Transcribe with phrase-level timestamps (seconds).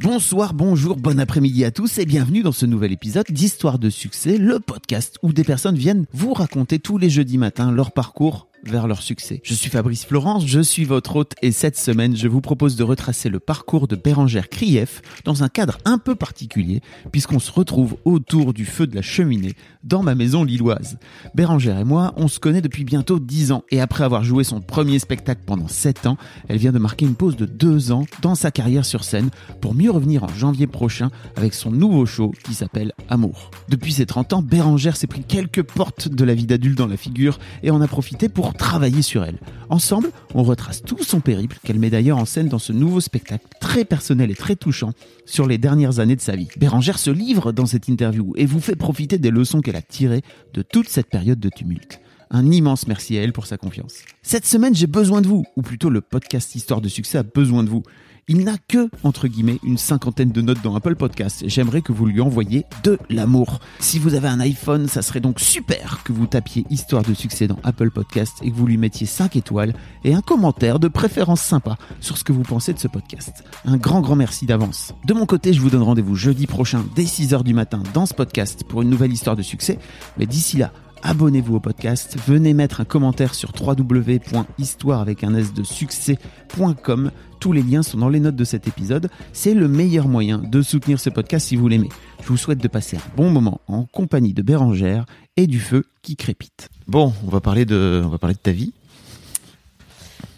[0.00, 4.38] Bonsoir, bonjour, bon après-midi à tous et bienvenue dans ce nouvel épisode d'Histoire de succès,
[4.38, 8.86] le podcast où des personnes viennent vous raconter tous les jeudis matins leur parcours vers
[8.86, 9.40] leur succès.
[9.42, 12.84] Je suis Fabrice Florence, je suis votre hôte et cette semaine, je vous propose de
[12.84, 16.80] retracer le parcours de Bérangère Krief dans un cadre un peu particulier
[17.12, 20.98] puisqu'on se retrouve autour du feu de la cheminée dans ma maison lilloise.
[21.34, 24.60] Bérangère et moi, on se connaît depuis bientôt 10 ans et après avoir joué son
[24.60, 26.16] premier spectacle pendant 7 ans,
[26.48, 29.30] elle vient de marquer une pause de 2 ans dans sa carrière sur scène
[29.60, 33.50] pour mieux revenir en janvier prochain avec son nouveau show qui s'appelle Amour.
[33.68, 36.96] Depuis ses 30 ans, Bérangère s'est pris quelques portes de la vie d'adulte dans la
[36.96, 39.38] figure et en a profité pour travailler sur elle.
[39.68, 43.46] Ensemble, on retrace tout son périple qu'elle met d'ailleurs en scène dans ce nouveau spectacle
[43.60, 44.92] très personnel et très touchant
[45.24, 46.48] sur les dernières années de sa vie.
[46.56, 50.22] Bérangère se livre dans cette interview et vous fait profiter des leçons qu'elle a tirées
[50.54, 52.00] de toute cette période de tumulte.
[52.30, 53.98] Un immense merci à elle pour sa confiance.
[54.22, 57.62] Cette semaine, j'ai besoin de vous, ou plutôt le podcast Histoire de succès a besoin
[57.62, 57.84] de vous.
[58.28, 61.44] Il n'a que, entre guillemets, une cinquantaine de notes dans Apple Podcast.
[61.46, 63.60] J'aimerais que vous lui envoyiez de l'amour.
[63.78, 67.46] Si vous avez un iPhone, ça serait donc super que vous tapiez Histoire de succès
[67.46, 71.40] dans Apple Podcast et que vous lui mettiez 5 étoiles et un commentaire de préférence
[71.40, 73.44] sympa sur ce que vous pensez de ce podcast.
[73.64, 74.92] Un grand, grand merci d'avance.
[75.04, 78.14] De mon côté, je vous donne rendez-vous jeudi prochain dès 6h du matin dans ce
[78.14, 79.78] podcast pour une nouvelle histoire de succès.
[80.18, 85.52] Mais d'ici là, abonnez-vous au podcast, venez mettre un commentaire sur www.histoire avec un s
[85.54, 87.10] de succès.com.
[87.38, 89.10] Tous les liens sont dans les notes de cet épisode.
[89.32, 91.90] C'est le meilleur moyen de soutenir ce podcast si vous l'aimez.
[92.22, 95.04] Je vous souhaite de passer un bon moment en compagnie de Bérangère
[95.36, 96.68] et du feu qui crépite.
[96.88, 98.72] Bon, on va parler de, on va parler de ta vie.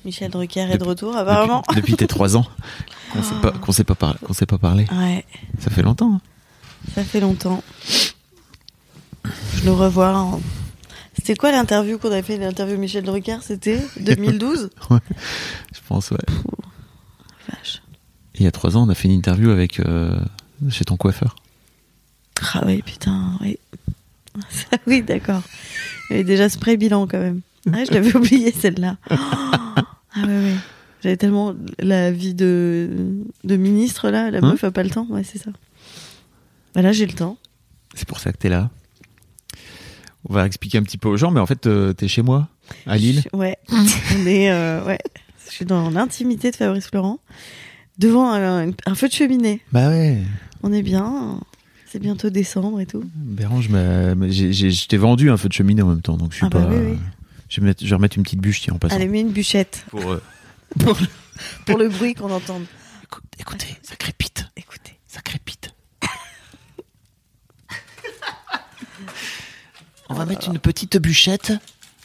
[0.04, 1.62] Michel Drucker est de retour, apparemment.
[1.68, 2.46] Depuis, depuis tes trois ans,
[3.12, 4.86] qu'on s'est pas, qu'on s'est pas, par- qu'on s'est pas parlé.
[4.92, 5.24] Ouais,
[5.58, 6.14] Ça fait longtemps.
[6.14, 6.20] hein.
[6.94, 7.62] ça fait longtemps.
[9.56, 10.16] Je le revois.
[10.16, 10.40] en-
[11.16, 14.98] C'était quoi l'interview qu'on avait fait L'interview Michel Drucker, c'était 2012 Ouais,
[15.74, 16.18] je pense, ouais.
[17.48, 17.82] Vache.
[18.34, 20.18] Il y a trois ans, on a fait une interview avec euh,
[20.70, 21.34] chez ton coiffeur.
[22.54, 23.58] Ah oui, putain, oui.
[24.50, 25.42] Ça, oui, d'accord.
[26.08, 27.40] Il y avait déjà ce pré-bilan quand même.
[27.72, 28.96] Ah, je l'avais oublié celle-là.
[29.10, 29.84] Oh ah
[30.18, 30.54] ouais, ouais.
[31.02, 32.88] J'avais tellement la vie de,
[33.44, 35.06] de ministre là, la Hein meuf a pas le temps.
[35.10, 35.50] Ouais, c'est ça.
[36.74, 37.36] Bah là, j'ai le temps.
[37.94, 38.70] C'est pour ça que t'es là.
[40.28, 42.48] On va expliquer un petit peu aux gens, mais en fait, euh, t'es chez moi,
[42.86, 43.22] à Lille.
[43.32, 43.56] Je- Ouais.
[43.70, 44.98] On est, euh, ouais.
[45.48, 47.18] Je suis dans l'intimité de Fabrice Florent,
[47.98, 49.62] devant un, un feu de cheminée.
[49.72, 50.18] Bah ouais.
[50.62, 51.40] On est bien.
[51.86, 53.02] C'est bientôt décembre et tout.
[53.14, 56.50] Bérange, je t'ai vendu un feu de cheminée en même temps, donc je suis Ah
[56.50, 56.68] bah pas.
[56.68, 56.98] oui, oui.
[57.48, 58.94] Je, vais mettre, je vais remettre une petite bûche tiens, en passant.
[58.96, 60.22] Allez, mets une bûchette Pour, euh,
[61.64, 62.60] pour le bruit qu'on entend.
[63.04, 64.98] écou- écoutez, ça crépite, Écoutez.
[65.06, 65.70] ça crépite.
[70.08, 71.52] On va mettre une petite bûchette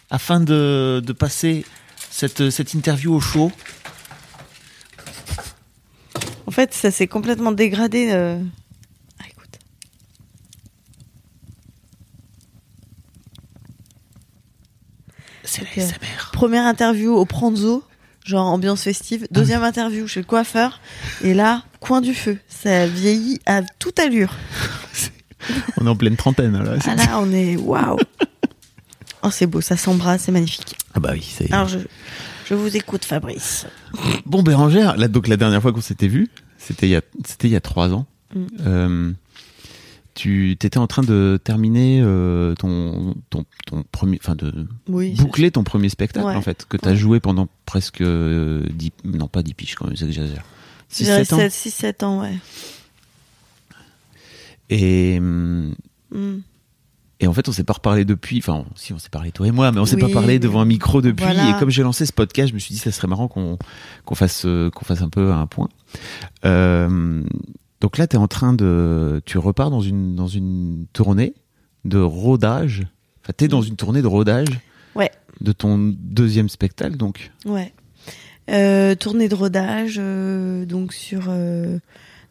[0.10, 1.66] afin de, de passer
[2.10, 3.52] cette, cette interview au chaud.
[6.46, 8.10] En fait, ça s'est complètement dégradé.
[8.12, 8.40] euh.
[9.20, 9.58] Ah, écoute.
[15.44, 15.76] C'est Ok.
[15.76, 16.32] la SMR.
[16.32, 17.84] Première interview au Pranzo,
[18.26, 19.28] genre ambiance festive.
[19.32, 20.80] Deuxième interview chez le coiffeur.
[21.22, 22.38] Et là, coin du feu.
[22.48, 24.36] Ça vieillit à toute allure.
[25.82, 26.76] On est en pleine trentaine là.
[26.86, 27.98] Ah là, on est waouh.
[29.26, 30.76] Oh, c'est beau, ça s'embrasse, c'est magnifique.
[30.94, 31.50] Ah bah oui, c'est.
[31.54, 31.80] Alors, je,
[32.46, 33.66] je vous écoute, Fabrice.
[34.26, 36.28] Bon Bérangère, là donc la dernière fois qu'on s'était vu,
[36.58, 38.06] c'était il y a c'était il y a trois ans.
[38.36, 38.46] Mm.
[38.66, 39.12] Euh,
[40.14, 45.14] tu étais en train de terminer euh, ton, ton ton premier, enfin de Oui.
[45.16, 46.36] boucler ton premier spectacle Ouais.
[46.36, 46.98] en fait que tu as Ouais.
[46.98, 50.44] joué pendant presque euh, dix, non pas 10 piges quand même, j'exagère.
[50.90, 51.38] Je 6 dirais 7 ans.
[51.40, 52.36] 6-7 ans, ouais.
[54.76, 55.74] Et hum,
[56.12, 56.42] Mm.
[57.22, 58.38] et en fait, on s'est pas reparlé depuis.
[58.38, 60.62] Enfin, si on s'est parlé toi et moi, mais on s'est Oui, pas parlé devant
[60.62, 61.24] un micro depuis.
[61.26, 61.50] voilà.
[61.50, 63.58] Et comme j'ai lancé ce podcast, je me suis dit ça serait marrant qu'on
[64.06, 65.70] qu'on fasse euh, qu'on fasse un peu un point.
[66.46, 67.24] Euh,
[67.82, 71.34] donc là, tu es en train de, tu repars dans une dans une tournée
[71.86, 72.84] de rodage.
[73.24, 74.60] Enfin, t'es dans une tournée de rodage.
[74.96, 75.12] Ouais.
[75.42, 77.32] De ton deuxième spectacle, donc.
[77.46, 77.74] Ouais.
[78.50, 81.24] Euh, tournée de rodage, euh, donc sur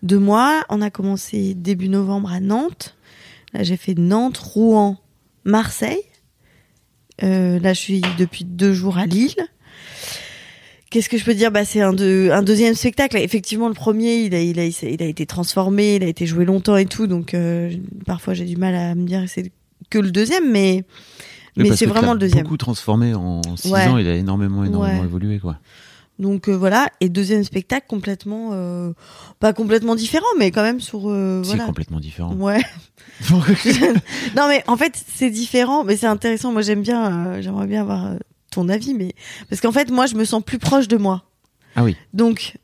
[0.03, 0.65] deux mois.
[0.69, 2.97] On a commencé début novembre à Nantes.
[3.53, 4.99] Là, j'ai fait Nantes, Rouen,
[5.45, 6.03] Marseille.
[7.23, 9.35] Euh, là, je suis depuis deux jours à Lille.
[10.91, 11.51] Qu'est-ce que je peux dire?
[11.51, 13.17] Bah c'est un, de, un deuxième spectacle.
[13.17, 16.45] Effectivement, le premier, il a, il a, il a été transformé, il a été joué
[16.45, 17.71] longtemps et tout, donc euh,
[18.05, 19.51] parfois j'ai du mal à me dire que c'est
[19.89, 20.85] que le deuxième, mais
[21.57, 22.43] mais c'est vraiment le deuxième.
[22.43, 23.87] Beaucoup transformé en 6 Ouais.
[23.89, 25.05] ans, il a énormément, énormément Ouais.
[25.07, 25.59] évolué, quoi.
[26.19, 28.93] Donc euh, voilà, et deuxième spectacle complètement, euh,
[29.41, 31.65] pas complètement différent, mais quand même sur euh, C'est voilà.
[31.65, 32.35] complètement différent.
[32.35, 32.61] Ouais.
[34.37, 36.53] non mais en fait c'est différent, mais c'est intéressant.
[36.53, 38.15] Moi j'aime bien, j'aimerais bien avoir
[38.51, 39.15] ton avis, mais
[39.49, 41.25] parce qu'en fait moi je me sens plus proche de moi.
[41.77, 41.97] ah oui.
[42.13, 42.57] Donc,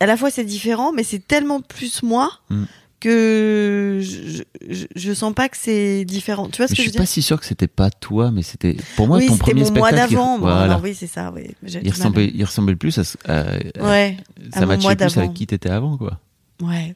[0.00, 2.64] à la fois c'est différent, mais c'est tellement plus moi Mm.
[3.02, 6.48] Que je, je, je sens pas que c'est différent.
[6.48, 8.30] Tu vois ce Mais que je je suis pas si sûr que c'était pas toi,
[8.30, 10.12] mais c'était pour moi Oui, ton premier mon mois spectacle.
[10.12, 10.38] il- d'avant.
[10.38, 10.78] Voilà.
[10.82, 11.32] Oui, c'est ça.
[11.34, 14.16] Oui, il ressemblait, il ressemblait plus à, à- Ouais,
[14.52, 16.20] à ça matchait mois plus avec qui t'étais avant, quoi.
[16.62, 16.94] ouais,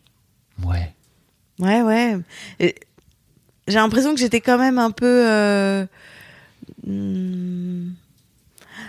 [0.64, 0.92] Ouais.
[1.58, 2.16] ouais, ouais.
[3.68, 5.28] J'ai l'impression que j'étais quand même un peu.
[5.28, 5.86] euh,
[6.86, 7.90] hmm,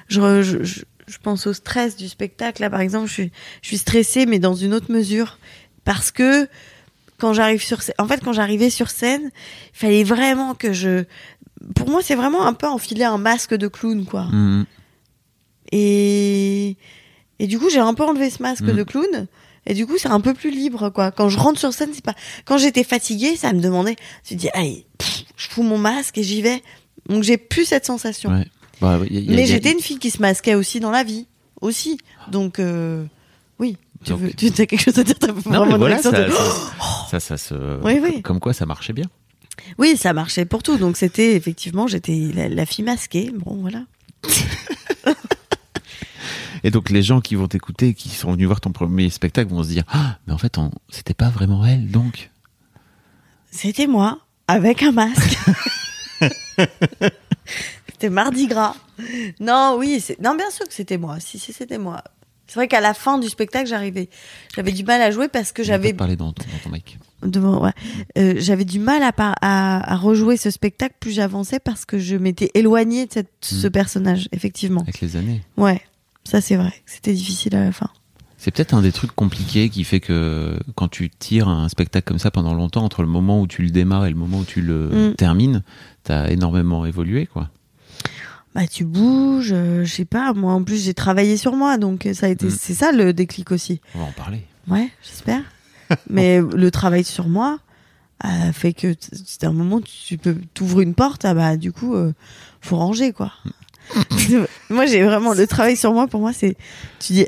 [0.07, 2.61] je, je, je pense au stress du spectacle.
[2.61, 3.31] Là, par exemple, je suis,
[3.61, 5.39] je suis stressée, mais dans une autre mesure,
[5.83, 6.47] parce que
[7.19, 9.31] quand j'arrive sur scène, en fait, quand j'arrivais sur scène,
[9.73, 11.03] il fallait vraiment que je.
[11.75, 14.25] Pour moi, c'est vraiment un peu enfiler un masque de clown, quoi.
[14.25, 14.65] Mhm.
[15.71, 16.77] Et
[17.39, 18.73] et du coup, j'ai un peu enlevé ce masque Mm.
[18.75, 19.27] de clown.
[19.69, 21.11] Et du coup, c'est un peu plus libre, quoi.
[21.11, 22.15] Quand je rentre sur scène, c'est pas.
[22.45, 23.95] Quand j'étais fatiguée, ça me demandait.
[24.23, 26.63] Tu dis, allez, pff, je fous mon masque et j'y vais.
[27.09, 28.31] Donc j'ai plus cette sensation.
[28.31, 28.47] Ouais.
[28.81, 30.79] Bah, y a- y a- Mais y a- j'étais une fille qui se masquait aussi
[30.79, 31.27] dans la vie,
[31.61, 31.97] aussi.
[32.31, 33.03] Donc euh,
[33.59, 33.75] oui.
[34.03, 35.15] Tu veux, tu as quelque chose à dire
[35.45, 36.39] Non, mais voilà, réaction ça, de- ça,
[37.11, 37.81] ça, ça se.
[37.83, 38.21] Oui, oui.
[38.21, 39.05] Comme quoi, ça marchait bien.
[39.77, 40.77] Oui, ça marchait pour tout.
[40.77, 43.31] Donc c'était effectivement, j'étais la, la fille masquée.
[43.35, 43.83] Bon, voilà.
[46.63, 49.63] Et donc, les gens qui vont t'écouter, qui sont venus voir ton premier spectacle, vont
[49.63, 52.29] se dire Ah, mais en fait, on- c'était pas vraiment elle, donc.
[53.51, 55.37] C'était moi avec un masque.
[57.91, 58.75] c'était mardi gras.
[59.39, 61.19] Non, oui, c'est- non, bien sûr que c'était moi.
[61.19, 62.03] Si, si, c'était moi.
[62.47, 64.09] C'est vrai qu'à la fin du spectacle, j'arrivais,
[64.55, 66.97] j'avais du mal à jouer parce que j'avais parlé dans ton, dans ton mic.
[67.23, 67.73] devant, ouais.
[68.17, 72.15] Euh, j'avais du mal à, à, à rejouer ce spectacle plus j'avançais parce que je
[72.15, 73.71] m'étais éloignée de cette, ce Mm.
[73.71, 74.81] personnage, effectivement.
[74.81, 75.41] Avec les années.
[75.57, 75.81] Ouais,
[76.23, 76.73] ça c'est vrai.
[76.85, 77.89] C'était difficile à la fin.
[78.39, 82.19] C'est peut-être un des trucs compliqués qui fait que quand tu tires un spectacle comme
[82.19, 84.61] ça pendant longtemps, entre le moment où tu le démarres et le moment où tu
[84.61, 85.15] le Mm.
[85.15, 85.63] termines,
[86.03, 87.49] t'as énormément évolué, quoi.
[88.55, 90.33] Bah tu bouges, euh, je sais pas.
[90.33, 92.57] Moi en plus j'ai travaillé sur moi, donc ça a été, Mm.
[92.59, 93.81] c'est ça le déclic aussi.
[93.95, 94.41] On va en parler.
[94.67, 95.41] Ouais, j'espère.
[96.09, 97.59] Mais le travail sur moi
[98.19, 101.71] a fait que c'est un moment où tu peux t'ouvres une porte, ah bah du
[101.71, 102.13] coup euh,
[102.61, 103.31] faut ranger quoi.
[104.69, 106.57] moi j'ai vraiment le travail sur moi pour moi c'est
[106.99, 107.27] tu dis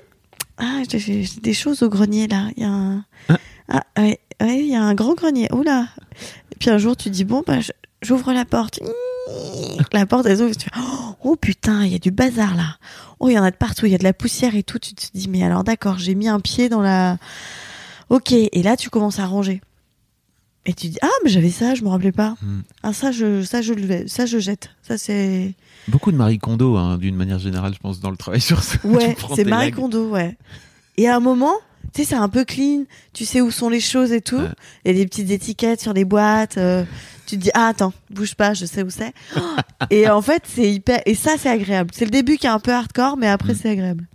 [0.57, 3.37] ah j'ai des choses au grenier là, il y a un Hein?
[3.69, 5.47] Ah ouais ouais, il y a un grand grenier.
[5.63, 5.87] Là.
[6.51, 7.59] Et puis un jour tu dis bon bah
[8.01, 8.79] j'ouvre la porte.
[9.93, 10.81] La porte elle s'ouvre, tu fais
[11.23, 12.77] oh putain, il y a du bazar là.
[13.19, 14.79] Oh, il y en a de partout, il y a de la poussière et tout.
[14.79, 17.17] Tu te dis, mais alors d'accord, j'ai mis un pied dans la.
[18.09, 19.61] Ok, et là tu commences à ranger.
[20.65, 22.35] Et tu dis, ah, mais j'avais ça, je me rappelais pas.
[22.41, 22.59] Mm.
[22.83, 24.69] Ah, ça, je, ça, je le ça, je jette.
[24.83, 25.55] Ça, c'est.
[25.87, 28.77] Beaucoup de Marie Kondo, hein, d'une manière générale, je pense, dans le travail sur ça.
[28.83, 29.75] Ouais, c'est Marie lags.
[29.75, 30.37] Kondo, ouais.
[30.97, 31.55] Et à un moment,
[31.93, 32.83] tu sais, c'est un peu clean.
[33.13, 34.41] Tu sais où sont les choses et tout.
[34.85, 36.57] Il y a des petites étiquettes sur les boîtes.
[36.57, 36.83] euh,
[37.25, 39.13] tu te dis, ah, attends, bouge pas, je sais où c'est.
[39.91, 41.01] et en fait, c'est hyper.
[41.05, 41.91] Et ça, c'est agréable.
[41.93, 43.57] C'est le début qui est un peu hardcore, mais après, Mm.
[43.61, 44.07] c'est agréable.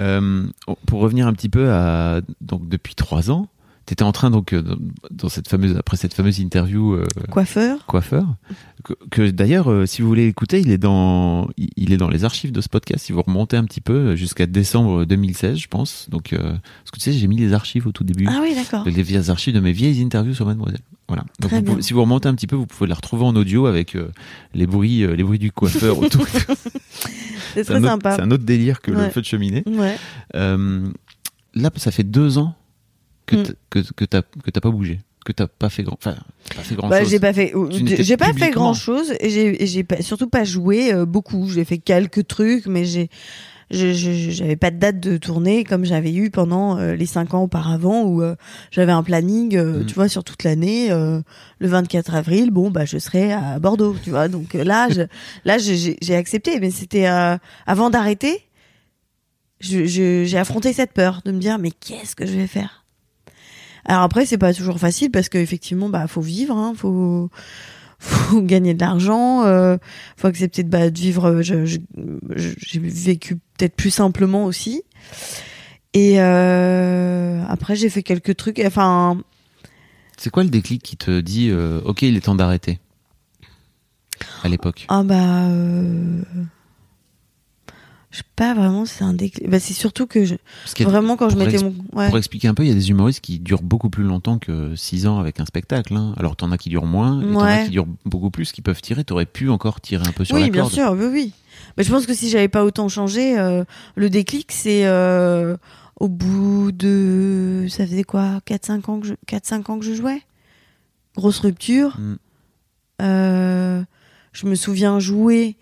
[0.00, 0.46] Euh,
[0.86, 3.48] pour revenir un petit peu à donc depuis trois ans,
[3.88, 4.62] t'étais en train donc euh,
[5.10, 7.86] dans- cette fameuse après cette fameuse interview euh, Coiffeur.
[7.86, 8.26] coiffeur
[8.84, 12.24] que, que d'ailleurs euh, si vous voulez l'écouter il est dans il est dans les
[12.24, 13.06] archives de ce podcast.
[13.06, 16.08] Si vous remontez un petit peu jusqu'à décembre 2016 je pense.
[16.10, 18.26] Donc euh, parce que tu sais j'ai mis les archives au tout début.
[18.28, 18.84] Ah oui, d'accord.
[18.84, 20.80] les vieilles archives de mes vieilles interviews sur Mademoiselle.
[21.08, 21.24] Voilà.
[21.40, 23.64] Donc vous pouvez- si vous remontez un petit peu vous pouvez la retrouver en audio
[23.64, 23.96] avec
[24.54, 26.26] les bruits les bruits du coiffeur autour.
[27.54, 28.16] C'est très autre- sympa.
[28.16, 29.64] c'est un autre délire que le feu de cheminée.
[29.66, 29.96] Ouais.
[31.54, 32.54] là, ça fait deux ans
[33.28, 33.54] que Mm.
[33.70, 36.16] que que t'as que t'as pas bougé, que t'as pas fait grand, enfin
[36.56, 37.10] pas fait grand Bah, chose.
[37.10, 37.52] j'ai pas fait,
[38.00, 41.48] j'ai pas fait grand chose et j'ai, j'ai pas, surtout pas joué euh, beaucoup.
[41.48, 43.10] J'ai fait quelques trucs, mais j'ai,
[43.70, 47.34] je- je- j'avais pas de date de tournée comme j'avais eu pendant euh, les cinq
[47.34, 48.34] ans auparavant où euh,
[48.70, 49.86] j'avais un planning, euh, Mm.
[49.86, 50.90] tu vois, sur toute l'année.
[50.90, 51.20] euh,
[51.58, 54.28] le 24 avril, bon bah je serai à Bordeaux, tu vois.
[54.28, 55.02] Donc euh, là, je,
[55.44, 58.40] là j'ai- accepté, mais c'était euh, avant d'arrêter.
[59.60, 62.77] je- je- j'ai affronté cette peur de me dire mais qu'est-ce que je vais faire?
[63.88, 67.30] Alors après c'est pas toujours facile parce qu'effectivement bah faut vivre hein, faut
[67.98, 69.76] faut gagner de l'argent euh,
[70.16, 71.78] faut accepter de, bah, de vivre je- je-
[72.36, 74.82] je- j'ai vécu peut-être plus simplement aussi.
[75.94, 79.20] Et euh, après j'ai fait quelques trucs enfin
[80.16, 82.78] C'est quoi le déclic qui te dit euh, ok il est temps d'arrêter?
[84.44, 84.84] À l'époque.
[84.88, 85.14] Ah bah
[85.46, 86.22] euh,
[88.10, 89.50] Je sais pas vraiment si c'est un déclic.
[89.50, 90.34] Bah, c'est surtout que je...
[90.34, 91.74] A- vraiment quand je mettais mon.
[91.92, 92.08] Ouais.
[92.08, 94.74] Pour expliquer un peu, il y a des humoristes qui durent beaucoup plus longtemps que
[94.76, 95.94] 6 ans avec un spectacle.
[95.94, 96.14] Hein.
[96.16, 97.64] Alors t'en as qui durent moins, et t'en as Ouais.
[97.66, 99.04] qui durent beaucoup plus, qui peuvent tirer.
[99.04, 100.72] T'aurais pu encore tirer un peu sur oui, la bien corde.
[100.72, 101.32] sûr, oui, oui.
[101.76, 105.56] Mais je pense que si j'avais pas autant changé, euh, le déclic, c'est euh,
[106.00, 107.66] au bout de.
[107.68, 109.14] Ça faisait quoi 4-5 ans, que je...
[109.28, 110.22] 4-5 ans que je jouais?
[111.14, 111.98] Grosse rupture.
[111.98, 112.14] Mm.
[113.02, 113.82] Euh,
[114.32, 115.56] je me souviens jouer,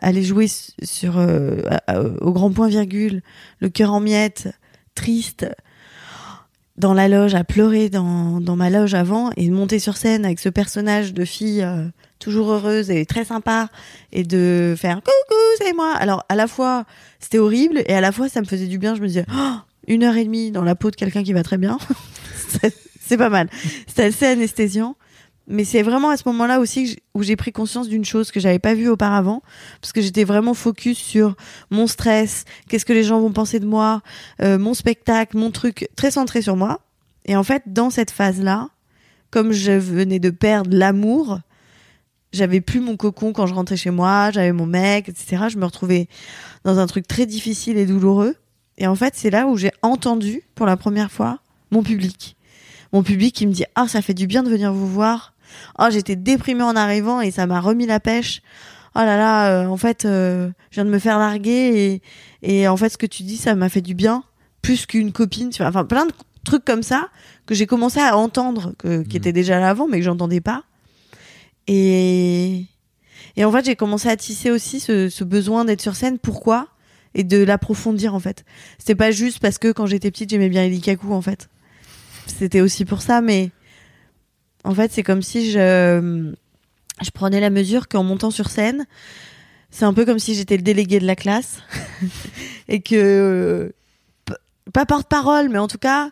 [0.00, 0.48] aller jouer
[0.82, 1.56] sur, euh,
[2.20, 3.22] au grand point virgule,
[3.60, 4.48] le cœur en miettes,
[4.94, 5.46] triste,
[6.76, 10.38] dans la loge, à pleurer dans, dans ma loge avant, et monter sur scène avec
[10.38, 11.84] ce personnage de fille euh,
[12.20, 13.68] toujours heureuse et très sympa,
[14.12, 15.92] et de faire coucou, c'est moi.
[15.96, 16.84] Alors à la fois
[17.18, 18.94] c'était horrible, et à la fois ça me faisait du bien.
[18.94, 19.54] Je me disais Oh,
[19.88, 21.78] une heure et demie dans la peau de quelqu'un qui va très bien,
[22.62, 23.48] C'est- c'est pas mal.
[23.88, 24.94] C'était assez anesthésiant.
[25.48, 28.58] Mais c'est vraiment à ce moment-là aussi où j'ai pris conscience d'une chose que j'avais
[28.58, 29.42] pas vue auparavant,
[29.80, 31.36] parce que j'étais vraiment focus sur
[31.70, 34.02] mon stress, qu'est-ce que les gens vont penser de moi,
[34.42, 36.80] euh, mon spectacle, mon truc, très centré sur moi.
[37.24, 38.68] Et en fait, dans cette phase-là,
[39.30, 41.40] comme je venais de perdre l'amour,
[42.32, 45.44] j'avais plus mon cocon quand je rentrais chez moi, j'avais mon mec, etc.
[45.48, 46.08] Je me retrouvais
[46.64, 48.36] dans un truc très difficile et douloureux.
[48.76, 51.40] Et en fait, c'est là où j'ai entendu pour la première fois
[51.70, 52.36] mon public.
[52.92, 55.34] Mon public qui me dit Ah, ça fait du bien de venir vous voir.
[55.76, 58.42] Ah, j'étais déprimée en arrivant et ça m'a remis la pêche.
[58.94, 62.00] Oh là là, euh, en fait, euh, je viens de me faire larguer
[62.42, 64.24] et, et en fait, ce que tu dis, ça m'a fait du bien.
[64.62, 65.68] Plus qu'une copine, tu vois.
[65.68, 66.12] Enfin, plein de
[66.44, 67.08] trucs comme ça
[67.46, 69.16] que j'ai commencé à entendre, que, qui Mhm.
[69.16, 70.64] étaient déjà là avant, mais que j'entendais pas.
[71.66, 72.64] Et,
[73.36, 76.18] et en fait, j'ai commencé à tisser aussi ce, ce besoin d'être sur scène.
[76.18, 76.68] Pourquoi?
[77.14, 78.44] Et de l'approfondir, en fait.
[78.78, 81.48] C'était pas juste parce que quand j'étais petite, j'aimais bien les Likaku, en fait.
[82.26, 83.50] C'était aussi pour ça, mais
[84.68, 86.30] en fait, c'est comme si je,
[87.00, 88.84] je prenais la mesure qu'en montant sur scène,
[89.70, 91.62] c'est un peu comme si j'étais le délégué de la classe
[92.68, 93.72] et que
[94.74, 96.10] pas porte-parole, mais en tout cas,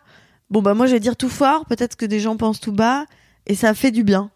[0.49, 3.05] bon bah moi je vais dire tout fort, peut-être que des gens pensent tout bas
[3.45, 4.31] et ça fait du bien.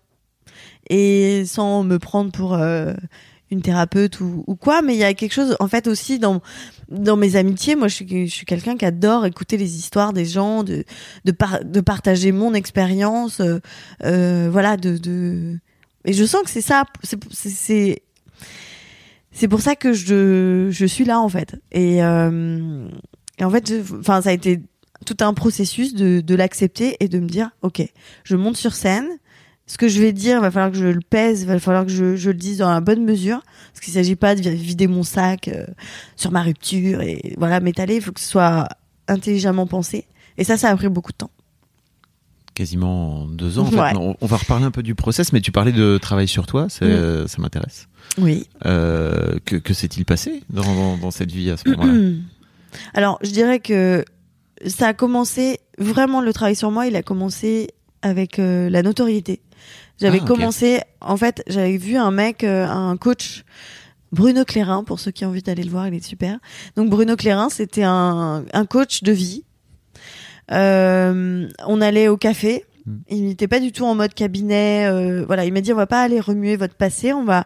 [0.88, 2.94] Et sans me prendre pour euh,
[3.52, 6.42] une thérapeute ou, ou quoi, mais il y a quelque chose en fait aussi dans
[6.90, 7.76] dans mes amitiés.
[7.76, 10.86] Moi, je suis je suis quelqu'un qui adore écouter les histoires des gens, de
[11.26, 13.60] de, par- de partager mon expérience, euh,
[14.04, 15.60] euh, voilà, de, de
[16.06, 17.20] et je sens que c'est ça, c'est
[19.32, 21.56] c'est- pour ça que je je suis là en fait.
[21.72, 22.88] Et euh,
[23.38, 24.62] et en fait, enfin, ça a été
[25.06, 27.82] tout un processus de de l'accepter et de me dire, ok,
[28.24, 29.08] je monte sur scène.
[29.72, 31.86] Ce que je vais dire, il va falloir que je le pèse, il va falloir
[31.86, 34.86] que je, je le dise dans la bonne mesure, parce qu'il s'agit pas de vider
[34.88, 35.66] mon sac euh,
[36.18, 37.96] sur ma rupture et voilà m'étaler.
[37.96, 38.68] Il faut que ce soit
[39.08, 40.08] intelligemment pensé.
[40.38, 41.32] Et ça, ça a pris beaucoup de temps.
[42.54, 43.62] Quasiment deux ans.
[43.62, 43.80] En fait.
[43.80, 43.94] Ouais.
[43.94, 46.66] Non, on va reparler un peu du process, mais tu parlais de travail sur toi,
[46.66, 47.28] Mm.
[47.28, 47.88] ça m'intéresse.
[48.18, 48.50] Oui.
[48.66, 51.94] Euh, que que s'est-il passé dans, dans, dans cette vie à ce moment-là?
[52.94, 54.04] Alors, je dirais que
[54.68, 56.88] ça a commencé vraiment le travail sur moi.
[56.88, 57.70] Il a commencé
[58.02, 59.40] avec euh, la notoriété.
[60.02, 63.44] J'avais Ah, commencé, en fait, j'avais vu un mec, euh, un coach,
[64.12, 66.40] Bruno Clérin, pour ceux qui ont envie d'aller le voir, il est super.
[66.76, 69.44] Donc Bruno Clérin, c'était un, un coach de vie.
[70.52, 72.66] Euh, on allait au café.
[72.86, 72.92] Mm.
[73.10, 74.86] Il n'était pas du tout en mode cabinet.
[74.88, 77.46] euh, voilà, il m'a dit on va pas aller remuer votre passé, on va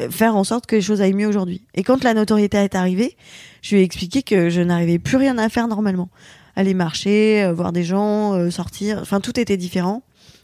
[0.00, 1.64] euh, faire en sorte que les choses aillent mieux aujourd'hui.
[1.74, 3.16] Et quand la notoriété est arrivée,
[3.62, 6.10] je lui ai expliqué que je n'arrivais plus rien à faire normalement.
[6.56, 10.02] Aller marcher, euh, voir des gens, euh, sortir, enfin tout était différent.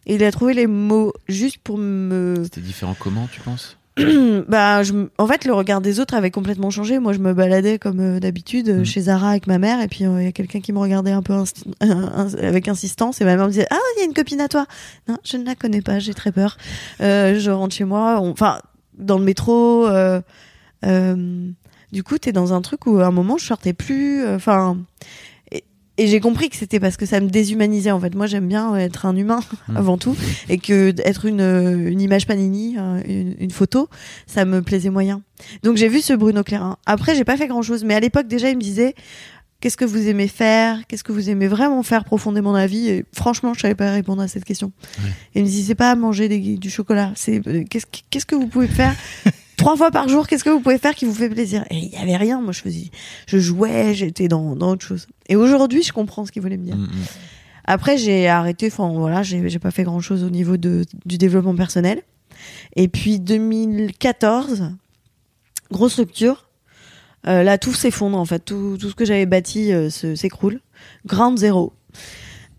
[0.08, 3.76] Et il a trouvé les mots juste pour me C'était différent comment, tu penses
[4.48, 7.00] bah, je, en fait, le regard des autres avait complètement changé.
[7.00, 8.84] Moi, je me baladais comme euh, d'habitude euh, Mm.
[8.84, 11.10] chez Zara avec ma mère, et puis euh, il y a quelqu'un qui me regardait
[11.10, 11.64] un peu insti-
[12.40, 14.66] avec insistance, et ma mère me disait Ah, il y a une copine à toi.
[15.08, 16.56] Non, je ne la connais pas, j'ai très peur.
[17.00, 18.60] Je rentre chez moi, on- enfin,
[18.96, 19.88] dans le métro.
[21.92, 24.26] du coup, t'es dans un truc où à un moment, je sortais plus.
[24.28, 24.78] Enfin.
[25.98, 28.14] Et j'ai compris que c'était parce que ça me déshumanisait en fait.
[28.14, 29.76] Moi, j'aime bien être un humain Mm.
[29.76, 30.16] avant tout,
[30.48, 33.88] et que être une, euh, une image panini, euh, une, une photo,
[34.26, 35.20] ça me plaisait moyen.
[35.62, 36.78] Donc j'ai vu ce Bruno Clérin.
[36.86, 38.94] Après, j'ai pas fait grand chose, mais à l'époque déjà, il me disait
[39.60, 42.88] qu'est-ce que vous aimez faire, qu'est-ce que vous aimez vraiment faire profondément dans la vie?
[42.88, 44.70] Et franchement, je savais pas répondre à cette question.
[45.02, 45.10] Ouais.
[45.34, 48.26] Et il me disait c'est pas manger des, du chocolat, c'est euh, qu'est-ce que- qu'est-ce
[48.26, 48.94] que vous pouvez faire
[49.58, 51.64] trois fois par jour, qu'est-ce que vous pouvez faire qui vous fait plaisir?
[51.68, 52.40] Et il y avait rien.
[52.40, 52.90] Moi, je faisais,
[53.26, 55.06] je jouais, j'étais dans, dans autre chose.
[55.28, 56.76] Et aujourd'hui, je comprends ce qu'il voulait me dire.
[56.76, 57.04] Mm, mm.
[57.64, 58.68] Après, j'ai arrêté.
[58.68, 62.02] Enfin, voilà, j'ai pas fait grand chose au niveau de, du développement personnel.
[62.76, 64.72] Et puis 2014,
[65.70, 66.48] grosse rupture.
[67.26, 68.40] Euh, là, tout s'effondre en fait.
[68.40, 70.60] Tout, tout ce que j'avais bâti euh, s'écroule.
[71.04, 71.74] Grande zéro.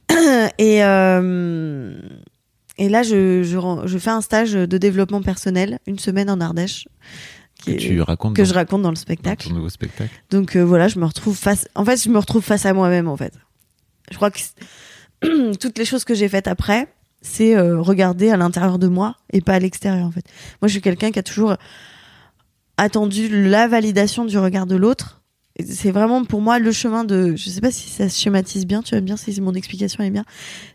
[0.57, 1.99] et euh,
[2.79, 6.87] et là, je, je, je fais un stage de développement personnel, une semaine en Ardèche,
[7.55, 9.47] qui Que est- tu racontes que dans, je raconte dans le dans spectacle.
[9.49, 10.11] ton nouveau spectacle.
[10.31, 11.67] Donc euh, voilà, je me retrouve face.
[11.75, 13.07] En fait, je me retrouve face à moi-même.
[13.07, 13.33] En fait,
[14.09, 14.39] je crois que
[15.59, 16.87] toutes les choses que j'ai faites après,
[17.21, 20.05] c'est euh, regarder à l'intérieur de moi et pas à l'extérieur.
[20.07, 20.23] En fait,
[20.61, 21.55] moi, je suis quelqu'un qui a toujours
[22.77, 25.18] attendu la validation du regard de l'autre.
[25.67, 27.35] C'est vraiment pour moi le chemin de.
[27.35, 28.81] Je sais pas si ça se schématise bien.
[28.81, 30.25] Tu vas bien si mon explication est bien.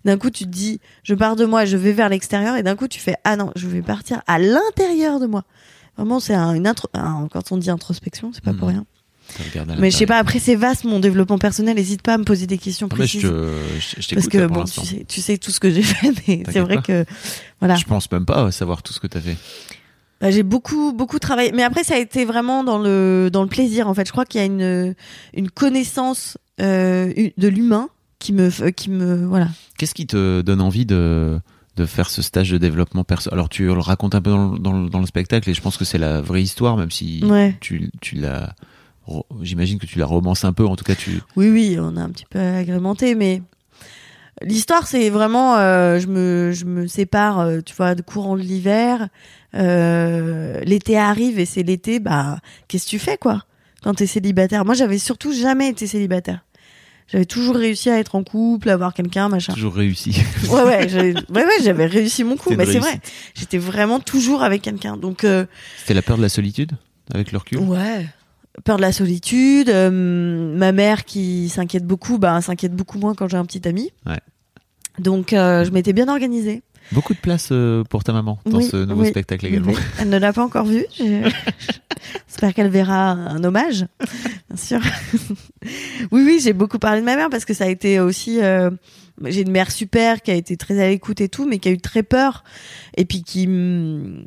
[0.05, 2.77] D'un coup, tu te dis, je pars de moi, je vais vers l'extérieur, et d'un
[2.77, 5.45] coup, tu fais, ah non, je vais partir à l'intérieur de moi.
[5.97, 6.89] Vraiment, c'est un- une intro.
[6.95, 8.75] un- quand on dit introspection, c'est pas pour Mhm.
[8.75, 8.87] rien.
[9.37, 12.25] Tu Mais je sais pas, après c'est vaste mon développement personnel, n'hésite pas à me
[12.25, 13.31] poser des questions Ah, mais je précises.
[13.31, 15.83] te, je, je parce que là, bon, tu sais, tu sais tout ce que j'ai
[15.83, 16.83] fait, mais c'est vrai pas.
[16.83, 17.05] que
[17.59, 19.37] voilà, Je pense même pas savoir tout ce que t'as fait.
[20.25, 21.53] Bah, j'ai beaucoup beaucoup travaillé.
[21.53, 24.07] Mais après ça a été vraiment dans le dans le plaisir en fait.
[24.07, 24.95] Je crois qu'il y a une
[25.35, 29.49] une connaissance euh, de l'humain qui me qui me voilà.
[29.77, 31.39] Qu'est-ce qui te donne envie de,
[31.77, 33.29] de faire ce stage de développement perso?
[33.35, 35.61] Alors, tu le racontes un peu dans, le- dans, le- dans le spectacle et je
[35.61, 37.55] pense que c'est la vraie histoire, même si Ouais.
[37.61, 38.55] tu, tu l'as.
[39.43, 41.21] J'imagine que tu la romances un peu, en tout cas, tu.
[41.37, 43.43] Oui oui, on a un petit peu agrémenté, mais
[44.45, 48.43] l'histoire c'est vraiment euh, je me je me sépare euh, tu vois de courant de
[48.43, 49.09] l'hiver.
[49.55, 53.45] Euh, l'été arrive et c'est l'été bah qu'est-ce que tu fais quoi
[53.83, 54.65] quand t'es célibataire?
[54.65, 56.45] Moi j'avais surtout jamais été célibataire.
[57.07, 59.53] J'avais toujours réussi à être en couple, à avoir quelqu'un, machin.
[59.53, 60.17] Toujours réussi.
[60.49, 62.55] Ouais, ouais, j'avais, ouais, ouais, réussi mon coup.
[62.57, 63.01] Mais c'est vrai,
[63.35, 64.97] j'étais vraiment toujours avec quelqu'un.
[64.97, 65.45] Donc, euh,
[65.81, 66.73] C'était la peur de la solitude,
[67.13, 67.59] avec le recul?
[67.59, 68.07] Ouais.
[68.65, 69.69] Peur de la solitude.
[69.69, 69.91] euh,
[70.57, 73.91] ma mère qui s'inquiète beaucoup, bah, s'inquiète beaucoup moins quand j'ai un petit ami.
[74.07, 74.21] Ouais.
[74.99, 76.63] Donc, euh, je m'étais bien organisée.
[76.93, 79.73] Beaucoup de place euh, pour ta maman dans Oui, ce nouveau oui, spectacle également.
[79.73, 80.85] Oui, Elle ne l'a pas encore vu.
[80.99, 81.31] Je-
[82.29, 83.87] J'espère qu'elle verra un hommage,
[84.51, 84.81] bien sûr.
[86.13, 88.43] oui, oui, j'ai beaucoup parlé de ma mère parce que ça a été aussi.
[88.43, 88.71] euh,
[89.25, 91.73] J'ai une mère super qui a été très à l'écoute et tout, mais qui a
[91.73, 92.45] eu très peur
[92.97, 94.27] et puis qui mm,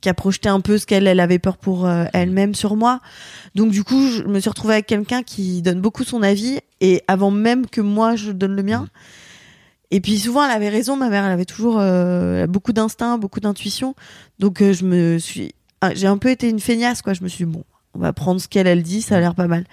[0.00, 3.00] qui a projeté un peu ce qu'elle elle avait peur pour euh, elle-même sur moi.
[3.54, 7.02] Donc du coup, je me suis retrouvée avec quelqu'un qui donne beaucoup son avis et
[7.08, 8.86] avant même que moi je donne le mien.
[9.90, 10.96] Et puis souvent, elle avait raison.
[10.96, 13.94] Ma mère, elle avait toujours euh, beaucoup d'instinct, beaucoup d'intuition.
[14.38, 17.12] Donc euh, je me suis, ah, j'ai un peu été une feignasse quoi.
[17.12, 19.34] Je me suis dit, bon, on va prendre ce qu'elle elle dit, ça a l'air
[19.34, 19.64] pas mal.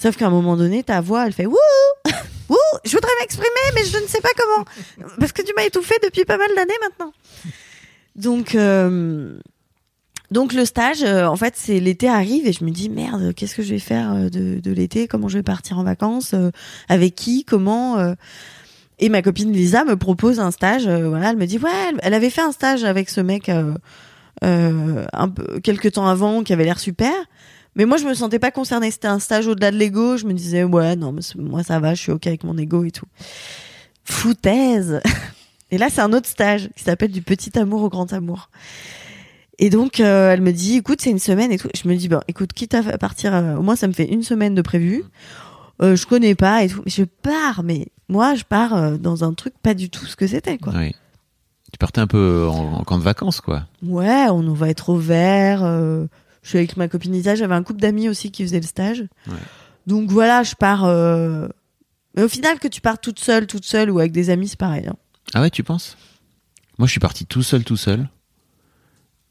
[0.00, 1.56] Sauf qu'à un moment donné, ta voix, elle fait wouh,
[2.48, 5.94] wouh, je voudrais m'exprimer, mais je ne sais pas comment, parce que tu m'as étouffé
[6.02, 7.12] depuis pas mal d'années maintenant.
[8.16, 9.38] Donc euh,
[10.32, 13.62] donc le stage, en fait, c'est l'été arrive et je me dis merde, qu'est-ce que
[13.62, 15.06] je vais faire de, l'été?
[15.06, 16.34] Comment je vais partir en vacances?
[16.88, 17.44] Avec qui?
[17.44, 18.14] Comment?
[18.98, 20.86] Et ma copine Lisa me propose un stage.
[20.86, 23.74] euh, voilà, elle me dit ouais, elle, avait fait un stage avec ce mec euh,
[24.44, 27.12] euh, un peu quelques temps avant qui avait l'air super.
[27.76, 28.90] Mais moi, je me sentais pas concernée.
[28.92, 30.16] C'était un stage au-delà de l'ego.
[30.16, 32.84] Je me disais ouais, non, mais moi ça va, je suis ok avec mon ego
[32.84, 33.06] et tout.
[34.04, 35.00] Foutaise.
[35.70, 38.48] Et là, c'est un autre stage qui s'appelle du petit amour au grand amour.
[39.58, 41.68] Et donc, euh, elle me dit, écoute, c'est une semaine et tout.
[41.74, 44.22] Je me dis, bon, écoute, quitte à partir, euh, au moins ça me fait une
[44.22, 45.04] semaine de prévu.
[45.82, 46.82] Euh, je connais pas et tout.
[46.84, 50.16] Mais je pars, mais moi, je pars euh, dans un truc pas du tout ce
[50.16, 50.72] que c'était, quoi.
[50.76, 50.92] Oui.
[51.72, 53.66] Tu partais un peu en, en camp de vacances, quoi.
[53.82, 55.64] Ouais, on va être au vert.
[55.64, 56.06] euh,
[56.42, 57.34] je suis avec ma copine Lisa.
[57.34, 59.00] J'avais un couple d'amis aussi qui faisait le stage.
[59.26, 59.34] Ouais.
[59.86, 60.84] Donc voilà, je pars.
[60.84, 61.48] euh,
[62.16, 64.58] Mais au final, que tu pars toute seule, toute seule ou avec des amis, c'est
[64.58, 64.86] pareil.
[64.86, 64.94] hein.
[65.32, 65.96] Ah ouais, tu penses?
[66.78, 68.08] Moi, je suis parti tout seul, tout seul.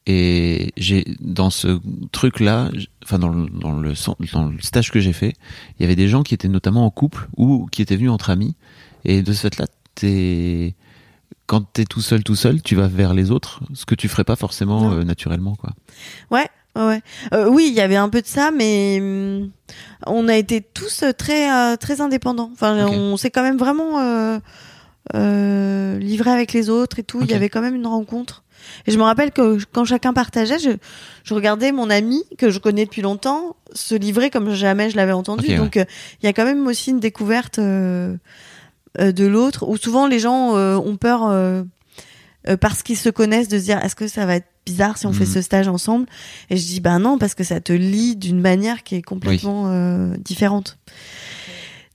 [0.05, 1.79] Et j'ai dans ce
[2.11, 2.69] truc-là,
[3.03, 3.93] enfin dans le, dans le
[4.33, 5.33] dans le stage que j'ai fait,
[5.77, 8.29] il y avait des gens qui étaient notamment en couple ou qui étaient venus entre
[8.29, 8.55] amis.
[9.05, 10.75] Et de ce fait-là, t'es
[11.45, 14.23] quand t'es tout seul, tout seul, tu vas vers les autres, ce que tu ferais
[14.23, 15.71] pas forcément euh, naturellement, quoi.
[16.31, 17.01] Ouais, ouais.
[17.33, 19.51] Euh, oui, il y avait un peu de ça, mais hum,
[20.05, 22.49] on a été tous euh, très euh, très indépendants.
[22.53, 24.39] Enfin, on s'est quand même vraiment euh,
[25.15, 27.19] euh, livré avec les autres et tout.
[27.21, 28.43] Il y avait quand même une rencontre.
[28.85, 30.69] Et je me rappelle que quand chacun partageait, je,
[31.23, 35.11] je regardais mon ami que je connais depuis longtemps se livrer comme jamais je l'avais
[35.13, 35.47] entendu.
[35.47, 35.57] Ouais.
[35.57, 35.85] Donc, euh,
[36.21, 38.15] il y a quand même aussi une découverte euh,
[38.99, 41.31] euh, de l'autre, où souvent les gens euh, ont peur
[42.59, 45.13] parce qu'ils se connaissent de se dire est-ce que ça va être bizarre si on
[45.13, 45.31] fait Mhm.
[45.33, 46.07] ce stage ensemble?
[46.49, 49.69] Et je dis ben non parce que ça te lie d'une manière qui est complètement
[50.17, 50.77] différente.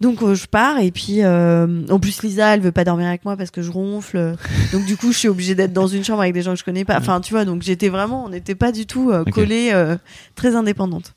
[0.01, 3.25] Donc euh, je pars et puis euh, en plus Lisa elle veut pas dormir avec
[3.25, 4.37] moi parce que je ronfle.
[4.73, 6.65] Donc du coup je suis obligée d'être dans une chambre avec des gens que je
[6.65, 6.99] connais pas.
[6.99, 9.33] Enfin tu vois donc j'étais vraiment on n'était pas du tout euh, Ok.
[9.33, 9.97] collées euh,
[10.37, 11.15] très indépendantes.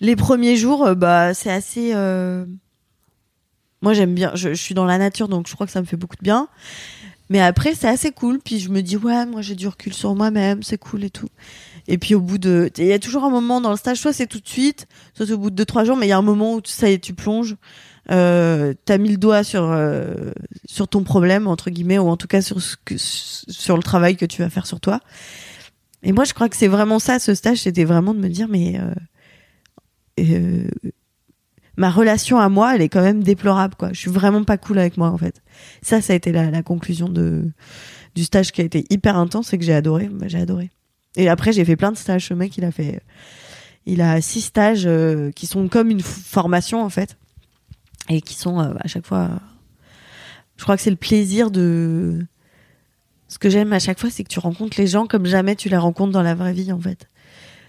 [0.00, 2.44] Les premiers jours bah c'est assez euh,
[3.82, 5.86] moi j'aime bien je, je suis dans la nature donc je crois que ça me
[5.86, 6.48] fait beaucoup de bien.
[7.30, 10.12] Mais après c'est assez cool puis je me dis ouais moi j'ai du recul sur
[10.16, 11.28] moi-même, c'est cool et tout.
[11.88, 14.12] Et puis au bout de il y a toujours un moment dans le stage soit
[14.12, 16.18] c'est tout de suite, soit au bout de deux trois jours mais il y a
[16.18, 17.56] un moment où ça y est tu plonges
[18.10, 20.30] euh, t'as mis le doigt sur euh,
[20.64, 24.16] sur ton problème entre guillemets ou en tout cas sur ce que, sur le travail
[24.16, 25.00] que tu vas faire sur toi
[26.02, 28.46] Et moi, je crois que c'est vraiment ça, ce stage, c'était vraiment de me dire,
[28.48, 28.94] mais euh,
[30.20, 30.68] euh,
[31.76, 33.90] ma relation à moi, elle est quand même déplorable, quoi.
[33.92, 35.42] Je suis vraiment pas cool avec moi, en fait.
[35.82, 37.50] Ça, ça a été la, la conclusion de
[38.14, 40.08] du stage qui a été hyper intense et que j'ai adoré.
[40.08, 40.70] Bah, j'ai adoré.
[41.16, 42.26] Et après, j'ai fait plein de stages.
[42.26, 43.00] Ce mec, il a fait,
[43.86, 47.16] il a six stages euh, qui sont comme une formation, en fait,
[48.08, 49.30] et qui sont euh, à chaque fois.
[50.56, 52.24] Je crois que c'est le plaisir de.
[53.28, 55.68] Ce que j'aime à chaque fois, c'est que tu rencontres les gens comme jamais tu
[55.68, 57.08] les rencontres dans la vraie vie, en fait.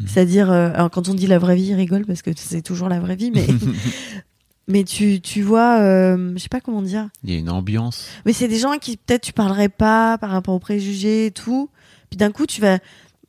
[0.05, 2.89] C'est-à-dire, euh, alors quand on dit la vraie vie, il rigole parce que c'est toujours
[2.89, 3.47] la vraie vie, mais
[4.67, 7.09] mais tu tu vois, euh, je sais pas comment dire.
[7.23, 8.07] Il y a une ambiance.
[8.25, 11.69] Mais c'est des gens qui peut-être tu parlerais pas par rapport aux préjugés et tout.
[12.09, 12.79] Puis d'un coup, tu vas.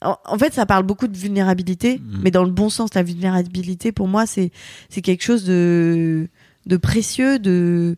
[0.01, 2.21] En, fait, ça parle beaucoup de vulnérabilité, Mhm.
[2.23, 2.95] mais dans le bon sens.
[2.95, 4.51] La vulnérabilité, pour moi, c'est
[4.91, 6.29] c'est quelque chose de
[6.67, 7.39] de précieux.
[7.39, 7.97] De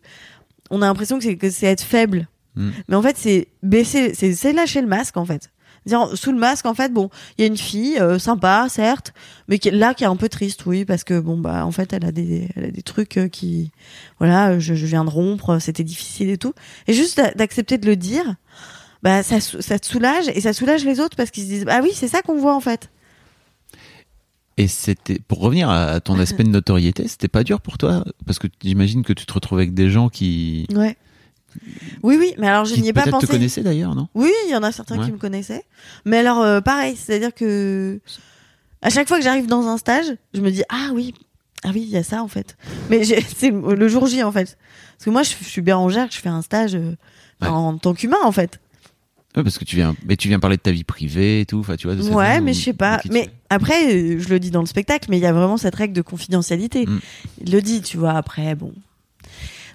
[0.69, 2.71] on a l'impression que c'est que c'est être faible, Mhm.
[2.87, 5.51] mais en fait, c'est baisser, c'est c'est lâcher le masque en fait.
[5.87, 9.13] Dire, sous le masque, en fait, bon, il y a une fille euh, sympa, certes,
[9.47, 11.91] mais qui, là qui est un peu triste, oui, parce que bon bah en fait,
[11.91, 13.71] elle a des, elle a des trucs euh, qui,
[14.19, 16.53] voilà, je, je viens de rompre, c'était difficile et tout,
[16.87, 18.35] et juste d'a- d'accepter de le dire,
[19.03, 21.91] bah ça, te soulage et ça soulage les autres parce qu'ils se disent, ah oui,
[21.93, 22.89] c'est ça qu'on voit en fait.
[24.57, 28.03] Et c'était pour revenir à ton aspect de notoriété, c'était pas dur pour toi?
[28.25, 30.97] Parce que j'imagine que tu te retrouves avec des gens qui, Ouais.
[32.03, 33.33] Oui, oui, mais alors je n'y ai pas peut-être te pensé.
[33.37, 34.07] connaissaient d'ailleurs, non?
[34.15, 35.05] Oui, il y en a certains Ouais.
[35.05, 35.65] qui me connaissaient.
[36.05, 37.99] Mais alors, euh, pareil, c'est-à-dire que
[38.81, 41.13] à chaque fois que j'arrive dans un stage, je me dis ah oui,
[41.63, 42.55] ah oui, il y a ça en fait.
[42.89, 43.03] Mais
[43.37, 44.57] c'est le jour J en fait,
[44.97, 46.95] parce que moi je, je suis bérangère, je fais un stage euh,
[47.41, 47.47] Ouais.
[47.47, 48.59] en tant qu'humain en fait.
[49.35, 51.59] Ouais, parce que tu viens, mais tu viens parler de ta vie privée et tout,
[51.59, 51.95] enfin tu vois.
[51.95, 52.99] De cette Ouais, mais je sais pas.
[53.09, 55.93] Mais après, je le dis dans le spectacle, mais il y a vraiment cette règle
[55.93, 56.85] de confidentialité.
[56.85, 56.99] Mm.
[57.45, 58.11] Il le dit, tu vois.
[58.11, 58.73] Après, bon.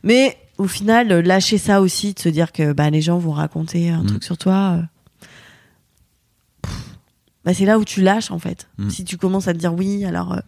[0.03, 3.89] Mais au final, lâcher ça aussi, de se dire que bah, les gens vont raconter
[3.91, 4.07] un Mm.
[4.07, 4.79] truc sur toi.
[4.79, 4.83] euh,
[7.45, 8.69] Bah, c'est là où tu lâches en fait.
[8.79, 8.91] Mm.
[8.91, 10.41] Si tu commences à te dire oui, alors euh,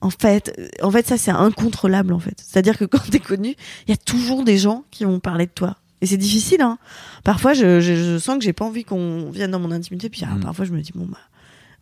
[0.00, 2.42] en fait, euh, en fait ça c'est incontrôlable en fait.
[2.44, 3.54] C'est-à-dire que quand t'es connu,
[3.86, 5.76] il y a toujours des gens qui vont parler de toi.
[6.04, 6.60] Et c'est difficile.
[6.60, 6.76] Hein.
[7.24, 10.10] Parfois, je, je, je sens que j'ai pas envie qu'on vienne dans mon intimité.
[10.10, 10.40] Puis ah, Mm.
[10.40, 11.16] parfois, je me dis bon bah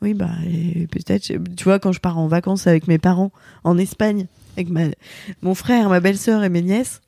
[0.00, 0.30] oui bah
[0.92, 1.26] peut-être.
[1.56, 3.32] Tu vois quand je pars en vacances avec mes parents
[3.64, 4.82] en Espagne, avec ma,
[5.42, 7.00] mon frère, ma belle-sœur et mes nièces.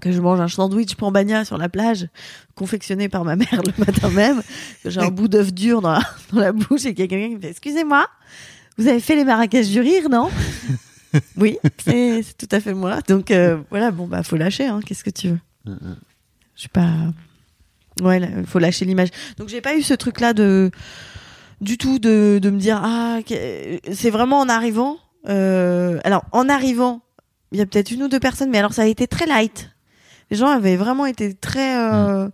[0.00, 2.08] Que je mange un sandwich pambagna sur la plage,
[2.56, 4.42] confectionné par ma mère le matin même,
[4.82, 7.08] que j'ai un bout d'œuf dur dans la, dans la bouche et qu'il y a
[7.08, 8.06] quelqu'un qui me fait Excusez-moi,
[8.76, 10.28] vous avez fait les Marrakech du rire, non?
[11.36, 12.98] Oui, c'est c'est tout à fait moi.
[13.06, 15.38] Donc euh, voilà, bon bah faut lâcher, hein, qu'est-ce que tu veux?
[16.56, 16.90] Je suis pas.
[18.02, 19.08] Ouais, il faut lâcher l'image.
[19.38, 20.70] Donc j'ai pas eu ce truc-là de
[21.60, 23.18] du tout de, de me dire ah
[23.92, 24.98] c'est vraiment en arrivant.
[25.28, 27.02] euh, Alors en arrivant,
[27.52, 29.70] il y a peut-être une ou deux personnes, mais alors ça a été très light.
[30.30, 32.28] Les gens avaient vraiment été très euh,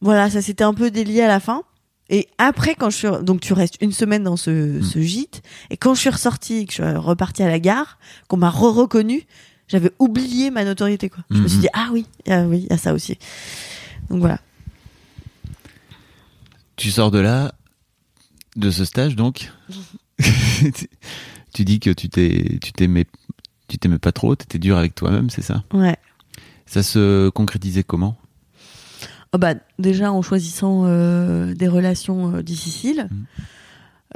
[0.00, 1.62] voilà, ça s'était un peu délié à la fin.
[2.10, 5.76] Et après, quand je suis donc tu restes une semaine dans ce, ce gîte, et
[5.76, 7.98] quand je suis ressortie, que je suis repartie à la gare,
[8.28, 9.26] qu'on m'a re-reconnu,
[9.68, 11.22] j'avais oublié ma notoriété quoi.
[11.30, 11.62] Je me suis Mhm.
[11.62, 13.18] dit ah oui, ah oui, il y a ça aussi.
[14.10, 14.40] Donc voilà.
[16.76, 17.54] Tu sors de là,
[18.56, 19.50] de ce stage donc.
[21.54, 23.06] tu dis que tu t'es, tu t'aimais,
[23.68, 25.64] tu t'aimais pas trop, t'étais dur avec toi-même, c'est ça?
[25.72, 25.96] Ouais.
[26.66, 28.16] Ça se concrétisait comment?
[29.32, 33.08] Oh bah, déjà en choisissant euh, des relations euh, difficiles.
[33.10, 33.26] Mhm.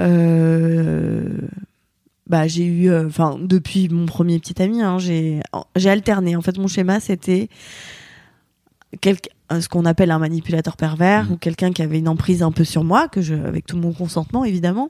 [0.01, 1.38] Euh,
[2.33, 5.40] bah, j'ai eu, euh, enfin, depuis mon premier petit ami, hein, j'ai,
[5.77, 6.35] j'ai alterné.
[6.35, 7.49] En fait, mon schéma, c'était
[9.03, 11.33] quelqu'un- ce qu'on appelle un manipulateur pervers Mhm.
[11.33, 13.92] ou quelqu'un qui avait une emprise un peu sur moi, que je, avec tout mon
[13.92, 14.88] consentement, évidemment.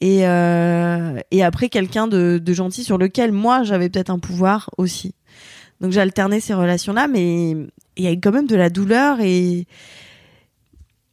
[0.00, 4.70] Et, euh, et après, quelqu'un de, de gentil sur lequel moi, j'avais peut-être un pouvoir
[4.78, 5.14] aussi.
[5.82, 7.50] Donc, j'ai alterné ces relations-là, mais
[7.96, 9.66] il y a quand même de la douleur et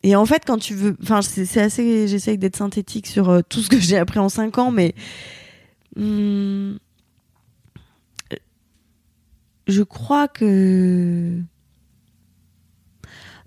[0.05, 3.61] et en fait quand tu veux enfin c'est assez j'essaye d'être synthétique sur euh, tout
[3.61, 4.93] ce que j'ai appris en cinq ans mais
[5.97, 6.77] hum,
[9.67, 11.39] je crois que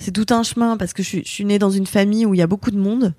[0.00, 2.34] c'est tout un chemin parce que je suis, je suis née dans une famille où
[2.34, 3.14] il y a beaucoup de monde.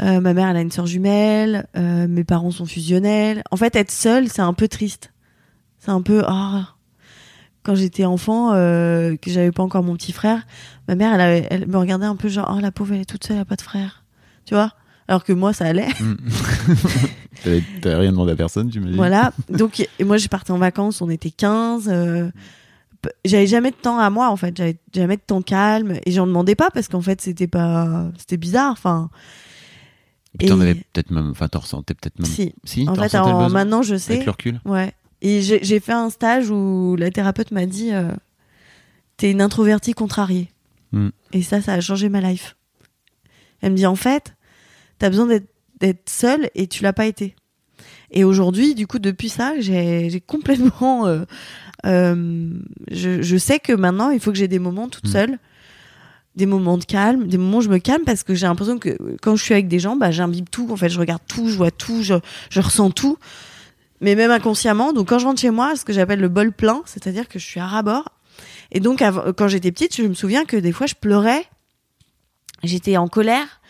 [0.00, 3.42] Euh, ma mère elle a une sœur jumelle euh, mes parents sont fusionnels.
[3.50, 5.14] En fait être seule c'est un peu triste.
[5.78, 6.76] C'est un peu ah
[7.62, 10.46] quand j'étais enfant, euh, que j'avais pas encore mon petit frère,
[10.88, 13.04] ma mère, elle, avait- elle me regardait un peu genre, oh la pauvre, elle est
[13.04, 14.04] toute seule, elle a pas de frère.
[14.44, 14.72] Tu vois?
[15.08, 15.88] Alors que moi, ça allait.
[17.44, 19.32] T'avais t'avais rien demandé à personne, tu me dis voilà.
[19.48, 21.88] Donc, et moi, j'ai parti en vacances, on était 15.
[21.90, 22.30] euh,
[23.24, 24.56] j'avais jamais de temps à moi, en fait.
[24.56, 25.94] J'avais jamais de temps calme.
[26.06, 28.06] Et j'en demandais pas parce qu'en fait, c'était pas.
[28.16, 28.70] C'était bizarre.
[28.70, 29.10] Enfin.
[30.38, 32.30] Puis t'en et- avais peut-être même, enfin t'en ressentais peut-être même.
[32.30, 32.54] Si.
[32.64, 34.14] Si, En fait, besoin maintenant, je sais.
[34.14, 34.92] Avec le recul Ouais.
[35.24, 38.10] Et j'ai fait un stage où la thérapeute m'a dit euh,
[39.16, 40.50] T'es une introvertie contrariée.
[40.90, 41.10] Hmm.
[41.32, 42.56] Et ça, ça a changé ma life.
[43.60, 44.34] Elle me dit en fait,
[44.98, 45.28] t'as besoin
[45.80, 47.36] d'être seule et tu l'as pas été.
[48.10, 51.06] Et aujourd'hui, du coup, depuis ça, j'ai complètement.
[51.06, 51.22] euh,
[51.86, 52.50] euh,
[52.90, 55.12] je, je sais que maintenant, il faut que j'ai des moments toute Mm.
[55.12, 55.38] seule,
[56.34, 58.96] des moments de calme, des moments où je me calme parce que j'ai l'impression que
[59.22, 60.68] quand je suis avec des gens, bah, j'imbibe tout.
[60.70, 62.14] En fait, je regarde tout, je vois tout, je,
[62.50, 63.18] je ressens tout,
[64.02, 64.92] mais même inconsciemment.
[64.92, 67.46] Donc, quand je rentre chez moi, ce que j'appelle le bol plein, c'est-à-dire que je
[67.46, 68.10] suis à ras bord.
[68.70, 71.46] Et donc, avant- quand j'étais petite, je me souviens que des fois, je pleurais,
[72.62, 73.60] j'étais en colère.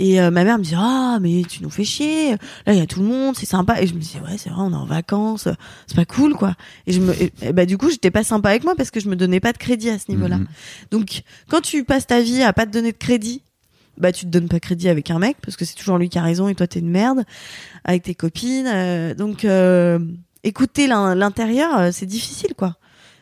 [0.00, 2.32] Et euh, ma mère me dit ah mais tu nous fais chier
[2.66, 4.48] là il y a tout le monde c'est sympa et je me disais ouais c'est
[4.50, 5.48] vrai on est en vacances
[5.88, 6.54] c'est pas cool quoi
[6.86, 9.00] et je me et- et bah du coup j'étais pas sympa avec moi parce que
[9.00, 10.46] je me donnais pas de crédit à ce niveau là Mhm.
[10.92, 13.42] donc quand tu passes ta vie à pas te donner de crédit
[13.98, 16.18] bah tu te donnes pas crédit avec un mec parce que c'est toujours lui qui
[16.18, 17.24] a raison et toi t'es une merde
[17.84, 19.98] avec tes copines euh, donc euh,
[20.44, 22.76] écouter l'in- l'intérieur euh, c'est difficile quoi.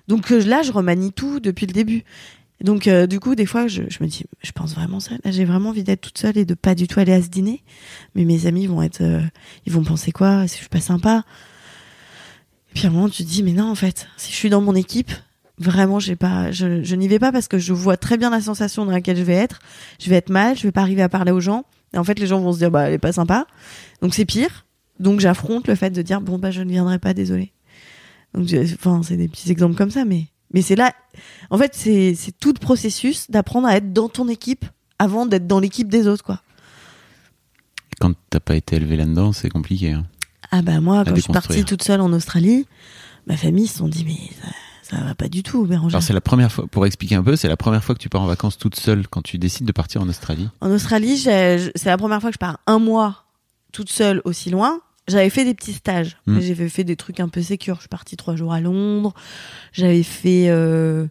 [0.08, 2.04] Donc là je remanie tout depuis le début.
[2.62, 5.82] Donc du coup des fois je, me dis je pense vraiment ça j'ai vraiment envie
[5.84, 7.62] d'être toute seule et de pas du tout aller à ce dîner.
[8.14, 9.02] Mais mes amis vont être
[9.66, 10.46] ils vont penser quoi?
[10.48, 11.24] Si je suis pas sympa.
[12.70, 14.48] Et puis à un moment tu te dis mais non en fait si je suis
[14.48, 15.12] dans mon équipe
[15.58, 18.40] vraiment j'ai pas je, je n'y vais pas parce que je vois très bien la
[18.40, 19.58] sensation dans laquelle je vais être.
[20.00, 21.64] Je vais être mal je vais pas arriver à parler aux gens.
[21.94, 23.46] Et en fait les gens vont se dire bah elle est pas sympa.
[24.02, 24.66] Donc c'est pire.
[25.00, 27.52] Donc j'affronte le fait de dire bon bah je ne viendrai pas désolé
[28.34, 30.92] donc enfin c'est des petits exemples comme ça mais mais c'est là
[31.48, 34.64] en fait c'est c'est tout le processus d'apprendre à être dans ton équipe
[34.98, 36.40] avant d'être dans l'équipe des autres quoi.
[38.00, 39.92] Quand t'as pas été élevé là-dedans, c'est compliqué.
[39.92, 40.04] hein.
[40.50, 42.66] ah bah moi quand je suis partie toute seule en Australie
[43.26, 44.18] ma famille se sont dit mais
[44.88, 47.34] ça, va pas du tout Bérangère Alors c'est la première fois, pour expliquer un peu,
[47.36, 49.72] c'est la première fois que tu pars en vacances toute seule quand tu décides de
[49.72, 50.48] partir en Australie.
[50.60, 53.24] En Australie, c'est la première fois que je pars un mois
[53.72, 54.80] toute seule aussi loin.
[55.08, 56.34] J'avais fait des petits stages, Mm.
[56.34, 57.76] mais j'avais fait des trucs un peu sécures.
[57.76, 59.12] Je suis partie trois jours à Londres.
[59.72, 61.06] J'avais fait euh,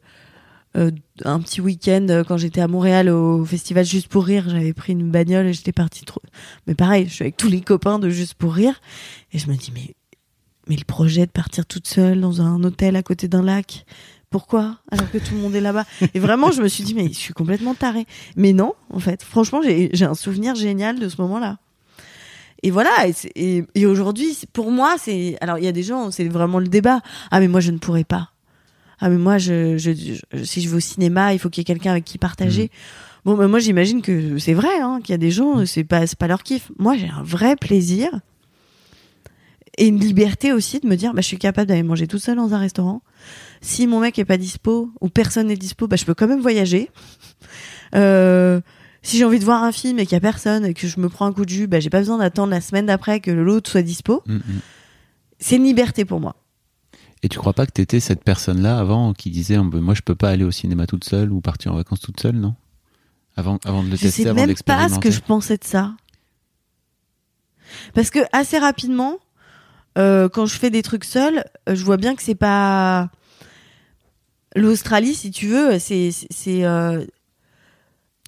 [0.75, 0.91] euh,
[1.23, 4.45] un petit week-end euh, quand j'étais à Montréal au festival Juste pour rire.
[4.49, 6.21] J'avais pris une bagnole et j'étais partie trop.
[6.67, 8.81] Mais pareil, je suis avec tous les copains de Juste pour rire
[9.31, 9.95] et je me dis mais
[10.67, 13.85] mais le projet de partir toute seule dans un hôtel à côté d'un lac.
[14.31, 15.85] Pourquoi Alors que tout le monde est là-bas?
[16.13, 18.05] Et vraiment, je me suis dit, mais je suis complètement tarée.
[18.35, 19.23] Mais non, en fait.
[19.23, 21.57] Franchement, j'ai un souvenir génial de ce moment-là.
[22.63, 23.07] Et voilà.
[23.07, 25.37] Et, c'est- et, et aujourd'hui, pour moi, c'est.
[25.41, 27.01] Alors, il y a des gens, c'est vraiment le débat.
[27.31, 28.31] Ah, mais moi, je ne pourrais pas.
[28.99, 31.63] Ah, mais moi, je, je, je- si je vais au cinéma, il faut qu'il y
[31.63, 32.71] ait quelqu'un avec qui partager.
[33.23, 36.01] Bon, bah, moi, j'imagine que c'est vrai, hein, qu'il y a des gens, c'est pas,
[36.17, 36.71] pas leur kiff.
[36.77, 38.09] Moi, j'ai un vrai plaisir
[39.77, 42.37] et une liberté aussi de me dire, bah, je suis capable d'aller manger toute seule
[42.37, 43.01] dans un restaurant.
[43.61, 46.41] Si mon mec est pas dispo ou personne n'est dispo, bah, je peux quand même
[46.41, 46.89] voyager.
[47.93, 48.59] Euh,
[49.03, 50.99] si j'ai envie de voir un film et qu'il y a personne et que je
[50.99, 53.31] me prends un coup de jus, bah, j'ai pas besoin d'attendre la semaine d'après que
[53.31, 54.23] l'autre soit dispo.
[54.25, 54.41] Mm, mm.
[55.39, 56.35] C'est une liberté pour moi.
[57.21, 60.01] Et tu crois pas que t'étais cette personne-là avant qui disait oh, ben, moi je
[60.01, 62.55] peux pas aller au cinéma toute seule ou partir en vacances toute seule, non?
[63.37, 65.63] Avant, avant de le Je tester, sais avant même pas ce que je pensais de
[65.63, 65.95] ça.
[67.93, 69.17] Parce que assez rapidement,
[69.97, 73.09] euh, quand je fais des trucs seule, euh, je vois bien que c'est pas
[74.55, 77.03] l'Australie, si tu veux, c'est c'est- euh,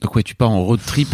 [0.02, 1.08] Donc ouais, tu pars en road trip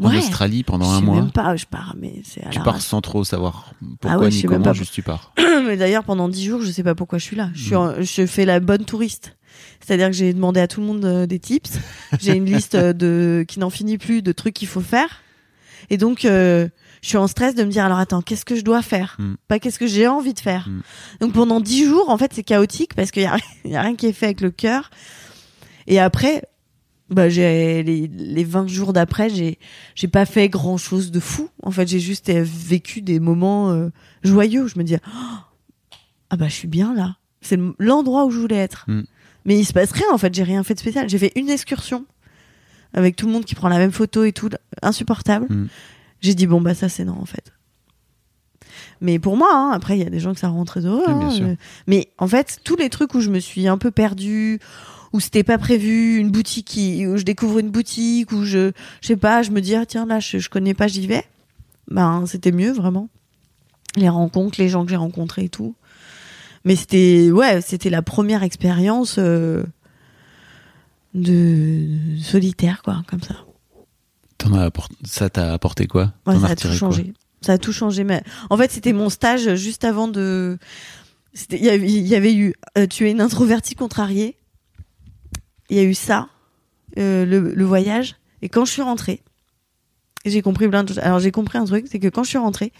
[0.00, 0.18] en ouais.
[0.18, 1.16] Australie pendant je un sais mois.
[1.16, 4.36] même pas, je pars, mais c'est Tu pars sans trop savoir pourquoi Ah ouais, je
[4.36, 4.72] ni sais comment, pas.
[4.72, 5.32] juste tu pars.
[5.66, 7.50] Mais d'ailleurs, pendant dix jours, je sais pas pourquoi je suis là.
[7.54, 7.64] Je, Mm.
[7.66, 9.36] suis en- je fais la bonne touriste.
[9.80, 11.78] C'est-à-dire que j'ai demandé à tout le monde euh, des tips.
[12.20, 15.22] J'ai une liste euh, de qui n'en finit plus de trucs qu'il faut faire.
[15.90, 16.68] Et donc, euh,
[17.04, 19.34] je suis en stress de me dire alors attends, qu'est-ce que je dois faire Mm.
[19.46, 20.68] Pas qu'est-ce que j'ai envie de faire.
[20.70, 20.80] Mm.
[21.20, 23.36] Donc pendant dix jours, en fait, c'est chaotique parce qu'il y a,
[23.66, 24.90] il y a rien qui est fait avec le cœur.
[25.86, 26.42] Et après,
[27.10, 29.58] bah j'ai les, les 20 jours d'après, j'ai
[29.94, 31.50] j'ai pas fait grand chose de fou.
[31.62, 33.90] En fait, j'ai juste euh, vécu des moments euh,
[34.22, 35.10] joyeux où je me dis Oh,
[36.30, 37.16] ah bah je suis bien là.
[37.42, 38.86] C'est le- l'endroit où je voulais être.
[38.88, 39.02] Mm.
[39.44, 40.34] Mais il se passe rien en fait.
[40.34, 41.06] J'ai rien fait de spécial.
[41.10, 42.06] J'ai fait une excursion
[42.94, 44.48] avec tout le monde qui prend la même photo et tout,
[44.80, 45.46] insupportable.
[45.50, 45.68] Mm.
[46.24, 47.52] J'ai dit bon bah ça c'est non en fait.
[49.02, 51.04] Mais pour moi, hein, après il y a des gens que ça rend très heureux.
[51.06, 51.56] Oui, hein,
[51.86, 54.58] mais en fait, tous les trucs où je me suis un peu perdue,
[55.12, 59.06] où c'était pas prévu, une boutique qui, où je découvre une boutique, où je, je
[59.06, 61.24] sais pas, je me dis ah tiens là je, je connais pas, j'y vais.
[61.88, 63.10] Ben c'était mieux vraiment.
[63.96, 65.74] Les rencontres, les gens que j'ai rencontrés et tout.
[66.64, 69.62] Mais c'était ouais, c'était la première expérience euh,
[71.12, 71.86] de
[72.18, 73.43] solitaire quoi, comme ça.
[75.04, 76.12] Ça t'a apporté quoi?
[76.26, 77.12] Ouais, ça a tout changé.
[77.40, 78.04] Ça a tout changé.
[78.04, 80.58] Mais en fait, c'était mon stage juste avant de.
[81.50, 84.36] Il y avait- il y avait eu euh, Tu es une introvertie contrariée.
[85.70, 86.28] Il y a eu ça,
[86.98, 88.16] euh, le, le voyage.
[88.42, 89.22] Et quand je suis rentrée,
[90.26, 90.98] j'ai compris plein de choses.
[91.00, 92.72] Alors j'ai compris un truc, c'est que quand je suis rentrée,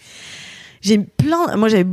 [0.84, 1.56] j'ai plein.
[1.56, 1.86] Moi, j'avais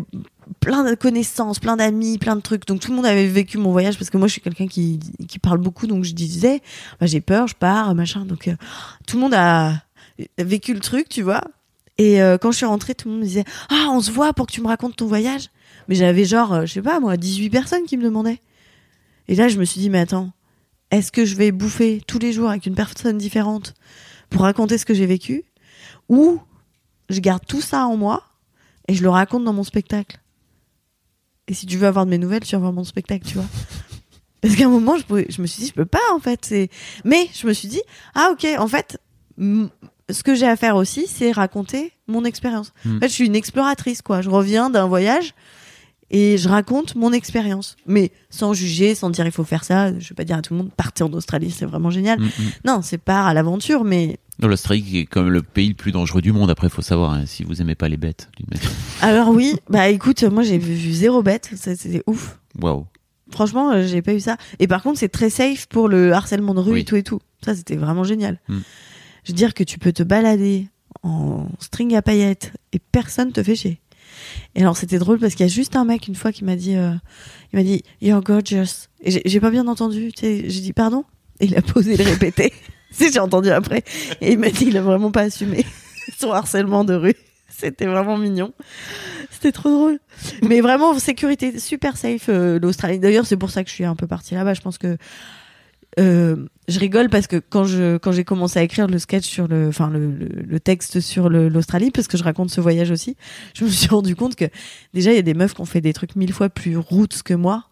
[0.60, 2.66] plein de connaissances, plein d'amis, plein de trucs.
[2.68, 5.00] Donc tout le monde avait vécu mon voyage parce que moi, je suis quelqu'un qui,
[5.28, 5.88] qui parle beaucoup.
[5.88, 6.62] Donc je disais,
[7.00, 8.26] bah, j'ai peur, je pars, machin.
[8.26, 8.56] Donc euh,
[9.08, 9.82] tout le monde a
[10.38, 11.42] vécu le truc, tu vois.
[11.98, 14.34] Et euh, quand je suis rentrée, tout le monde me disait Ah, on se voit
[14.34, 15.50] pour que tu me racontes ton voyage.
[15.88, 18.42] Mais j'avais genre, euh, je sais pas moi, 18 personnes qui me demandaient.
[19.28, 20.32] Et là, je me suis dit Mais attends,
[20.92, 23.74] est-ce que je vais bouffer tous les jours avec une personne différente
[24.30, 25.46] pour raconter ce que j'ai vécu?
[26.10, 26.42] Ou
[27.10, 28.24] je garde tout ça en moi
[28.92, 30.20] et je le raconte dans mon spectacle
[31.48, 33.46] Et si tu veux avoir de mes nouvelles, tu vas voir mon spectacle, tu vois.
[34.42, 36.54] Parce qu'à un moment, je, pouvais- je me suis dit, je peux pas, en fait.
[37.06, 37.82] Mais je me suis dit,
[38.16, 39.00] ah, ok, en fait,
[39.40, 42.74] ce que j'ai à faire aussi, c'est raconter mon expérience.
[42.84, 42.98] Hmm.
[42.98, 44.22] En fait, je suis une exploratrice, quoi.
[44.22, 45.34] Je reviens d'un voyage
[46.12, 47.78] et je raconte mon expérience.
[47.88, 49.98] Mais sans juger, sans dire il faut faire ça.
[49.98, 52.20] Je vais pas dire à tout le monde, partez en Australie, c'est vraiment génial.
[52.20, 52.52] Mm, mm.
[52.66, 56.32] Non, c'est pas à l'aventure, mais L'Australie est comme le pays le plus dangereux du
[56.32, 56.50] monde.
[56.50, 58.30] Après, faut savoir hein, si vous aimez pas les bêtes.
[59.02, 62.40] alors oui, bah écoute, moi j'ai vu, zéro bête, c'était ouf.
[62.60, 62.86] Waouh.
[63.32, 64.38] Franchement, euh, j'ai pas eu ça.
[64.60, 66.80] Et par contre, c'est très safe pour le harcèlement de rue Oui.
[66.82, 67.20] et tout et tout.
[67.46, 68.40] Ça, c'était vraiment génial.
[68.50, 68.58] Mm.
[69.24, 70.68] Je veux dire que tu peux te balader
[71.04, 73.80] en string à paillettes et personne te fait chier.
[74.56, 76.56] Et alors, c'était drôle parce qu'il y a juste un mec une fois qui m'a
[76.56, 76.94] dit, euh,
[77.54, 78.88] il m'a dit, you're gorgeous.
[79.04, 80.12] Et j'ai- pas bien entendu.
[80.20, 81.06] J'ai dit pardon?
[81.40, 82.54] Et il a posé le répéter.
[82.92, 83.84] si j'ai entendu après.
[84.22, 85.66] Et il m'a dit, il a vraiment pas assumé
[86.20, 87.16] son harcèlement de rue.
[87.50, 88.54] C'était vraiment mignon.
[89.30, 90.00] C'était trop drôle.
[90.44, 93.00] Mais vraiment, sécurité super safe, euh, l'Australie.
[93.00, 94.54] D'ailleurs, c'est pour ça que je suis un peu partie là-bas.
[94.54, 94.98] Je pense que
[96.00, 99.48] euh, je rigole parce que quand je quand j'ai commencé à écrire le sketch sur
[99.48, 103.16] le enfin le, le, texte sur l'Australie parce que je raconte ce voyage aussi
[103.54, 104.46] je me suis rendu compte que
[104.94, 107.22] déjà il y a des meufs qui ont fait des trucs mille fois plus roots
[107.24, 107.66] que moi.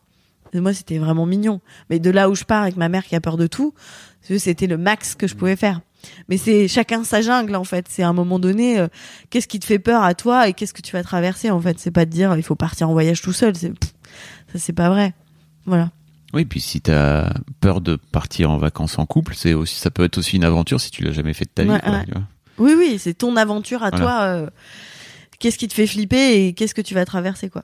[0.51, 1.62] Et moi c'était vraiment mignon.
[1.89, 3.73] Mais de là où je pars avec ma mère qui a peur de tout
[4.21, 5.81] c'était le max que je pouvais faire.
[6.27, 7.85] Mais c'est chacun sa jungle en fait.
[7.89, 8.88] C'est à un moment donné euh,
[9.29, 11.79] qu'est-ce qui te fait peur à toi et qu'est-ce que tu vas traverser en fait?
[11.79, 13.55] C'est pas de dire il faut partir en voyage tout seul.
[13.55, 13.69] Ça
[14.55, 15.13] c'est pas vrai.
[15.65, 15.91] Voilà
[16.33, 20.03] Oui, puis si t'as peur de partir en vacances en couple, c'est aussi, ça peut
[20.03, 21.69] être aussi une aventure si tu l'as jamais fait de ta vie.
[21.71, 22.05] Ouais, quoi, ouais.
[22.05, 22.23] tu vois.
[22.59, 24.05] Oui, oui, c'est ton aventure à Voilà.
[24.05, 24.21] toi.
[24.25, 24.49] euh,
[25.39, 27.63] qu'est-ce qui te fait flipper et qu'est-ce que tu vas traverser, quoi.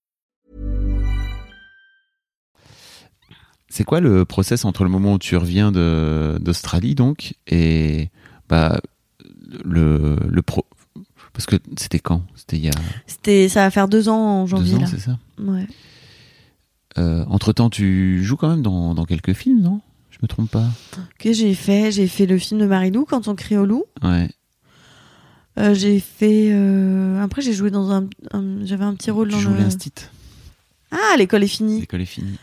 [3.73, 8.09] C'est quoi le process entre le moment où tu reviens d'Australie donc et
[8.49, 8.81] bah
[9.63, 10.65] le le pro
[11.33, 12.23] parce que c'était quand?
[12.35, 12.73] C'était il y a
[13.07, 15.17] C'était, ça va faire deux ans en janvier, deux ans, c'est ça?
[15.39, 15.65] Ouais.
[16.97, 19.79] entre temps, tu joues quand même dans, dans quelques films, non?
[20.09, 20.67] Je me trompe pas.
[21.17, 23.85] Que j'ai fait, j'ai fait le film de Marilou quand on crie au loup.
[24.03, 24.29] Ouais.
[25.57, 29.35] Euh, j'ai fait, euh, après j'ai joué dans un, un- j'avais un petit rôle Tu
[29.35, 29.59] dans joues le.
[29.59, 29.93] l'instit.
[30.91, 31.79] Ah, l'école est finie.
[31.79, 32.37] L'école est finie.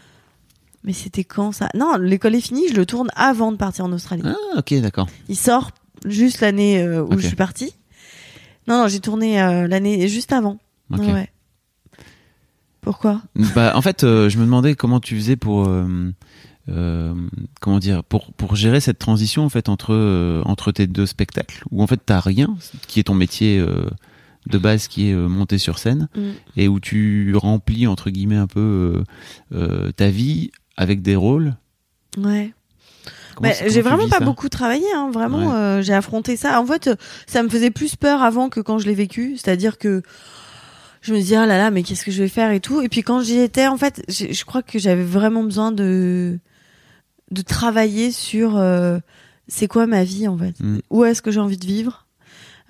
[0.85, 1.69] Mais c'était quand ça?
[1.75, 2.69] Non, l'école est finie.
[2.69, 4.23] Je le tourne avant de partir en Australie.
[4.25, 5.09] Ah, ok, d'accord.
[5.29, 5.73] Il sort
[6.07, 7.75] juste l'année euh, où je suis partie.
[8.69, 10.59] Non, non, j'ai tourné euh, l'année juste avant.
[10.91, 11.31] Ouais, ouais.
[12.81, 13.21] Pourquoi?
[13.55, 15.69] Bah, en fait, euh, je me demandais comment tu faisais pour
[17.61, 21.83] comment dire pour pour gérer cette transition en fait entre entre tes deux spectacles où
[21.83, 23.65] en fait t'as rien qui est ton métier
[24.49, 26.21] de base qui est euh, monter sur scène Mm.
[26.57, 29.05] et où tu remplis entre guillemets un peu euh,
[29.55, 31.55] euh, ta vie avec des rôles.
[32.17, 32.55] Ouais.
[33.41, 35.51] Bah, j'ai vraiment pas beaucoup travaillé, hein, vraiment.
[35.51, 35.55] Ouais.
[35.55, 36.61] euh, j'ai affronté ça.
[36.61, 36.91] En fait,
[37.27, 39.37] ça me faisait plus peur avant que quand je l'ai vécu.
[39.37, 40.03] C'est-à-dire que
[41.03, 42.81] je me disais, ah là là, mais qu'est-ce que je vais faire et tout.
[42.81, 46.39] Et puis quand j'y étais, en fait, je crois que j'avais vraiment besoin de
[47.31, 48.99] de travailler sur euh,
[49.49, 50.59] c'est quoi ma vie en fait.
[50.61, 50.79] Mm.
[50.91, 52.07] Où est-ce que j'ai envie de vivre?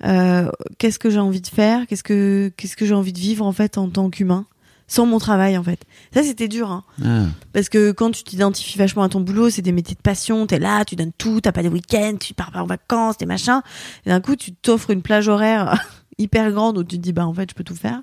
[0.03, 1.87] Euh, Qu'est-ce que j'ai envie de faire?
[1.87, 4.45] Qu'est-ce que qu'est-ce que j'ai envie de vivre en fait en tant qu'humain?
[4.89, 5.79] Sans mon travail en fait.
[6.13, 6.69] Ça c'était dur.
[6.71, 6.83] Hein.
[7.05, 10.45] Ah, Parce que quand tu t'identifies vachement à ton boulot, c'est des métiers de passion,
[10.47, 13.25] t'es là, tu donnes tout, t'as pas de week-end, tu pars pas en vacances, des
[13.25, 13.61] machins.
[14.05, 15.81] Et d'un coup, tu t'offres une plage horaire
[16.17, 18.01] hyper grande où tu te dis, bah en fait, je peux tout faire.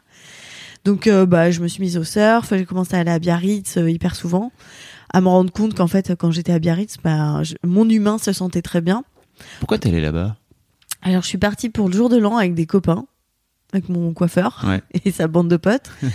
[0.84, 3.76] Donc, euh, bah, je me suis mise au surf, j'ai commencé à aller à Biarritz
[3.76, 4.52] euh, hyper souvent,
[5.12, 8.32] à me rendre compte qu'en fait, quand j'étais à Biarritz, bah, je- mon humain se
[8.32, 9.02] sentait très bien.
[9.58, 10.36] pourquoi t'es allé là-bas?
[11.02, 13.04] Alors, je suis partie pour le jour de l'an avec des copains,
[13.72, 14.80] avec mon coiffeur Ouais.
[15.04, 15.90] et sa bande de potes.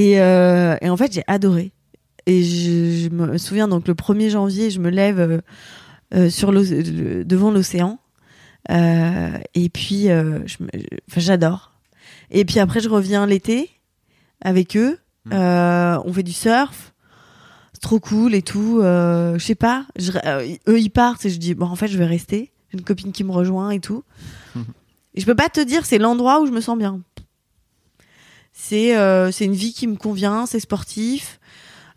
[0.00, 1.72] et, euh, et en fait, j'ai adoré.
[2.26, 5.40] Et je, je me souviens, donc le 1er janvier, je me lève euh,
[6.14, 7.98] euh, sur le- devant l'océan.
[8.70, 10.08] Et puis,
[11.16, 11.72] j'adore.
[12.30, 13.70] Et puis après, je reviens l'été
[14.42, 14.98] avec eux.
[15.24, 15.30] Mm.
[15.32, 16.92] Euh, on fait du surf.
[17.72, 18.80] c'est trop cool et tout.
[18.82, 19.86] Euh, je sais pas.
[19.96, 22.52] Je- euh, eux, ils partent et je dis, bon, en fait, je vais rester.
[22.70, 24.04] J'ai une copine qui me rejoint et tout.
[25.14, 27.00] et je peux pas te dire, c'est l'endroit où je me sens bien.
[28.68, 31.40] C'est euh, c'est une vie qui me convient, c'est sportif.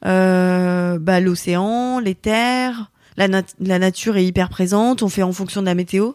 [0.06, 3.28] Euh, bah, l'océan, les terres, la,
[3.60, 5.04] la nature est hyper présente.
[5.04, 6.14] On fait en fonction de la météo.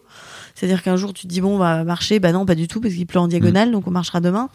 [0.55, 2.17] C'est-à-dire qu'un jour, tu te dis, bon, on va marcher.
[2.17, 4.49] Bah non, pas du tout, parce qu'il pleut en diagonale, donc on marchera demain.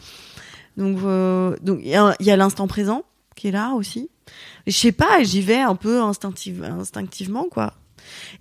[0.75, 3.05] Donc, euh, donc il y a, l'instant présent
[3.37, 4.09] qui est là aussi.
[4.67, 7.75] Je sais pas, j'y vais un peu instinctive, instinctivement, quoi.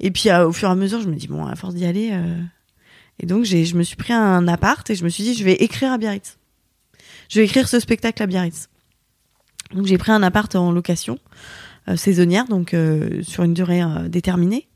[0.01, 2.13] Et puis, au fur et à mesure, je me dis, bon, à force d'y aller.
[3.21, 5.55] Et donc, je me suis pris un appart et je me suis dit, je vais
[5.55, 6.39] écrire à Biarritz.
[7.33, 8.69] Je vais écrire ce spectacle à Biarritz.
[9.75, 11.19] Donc, j'ai pris un appart en location
[11.89, 14.69] euh, saisonnière, donc euh, sur une durée euh, déterminée.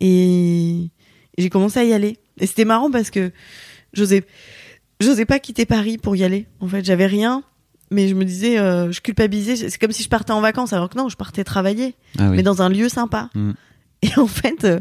[0.00, 0.90] Et, et
[1.38, 2.18] j'ai commencé à y aller.
[2.40, 3.30] Et c'était marrant parce que
[3.92, 4.24] j'osais,
[4.98, 6.48] j'osais pas quitter Paris pour y aller.
[6.58, 7.44] En fait, j'avais rien.
[7.92, 9.68] Mais je me disais, je culpabilisais.
[9.68, 12.36] C'est comme si je partais en vacances, alors que non, je partais travailler Ah oui.
[12.36, 13.30] mais dans un lieu sympa.
[13.34, 13.50] Mm.
[14.02, 14.80] Et en fait, euh,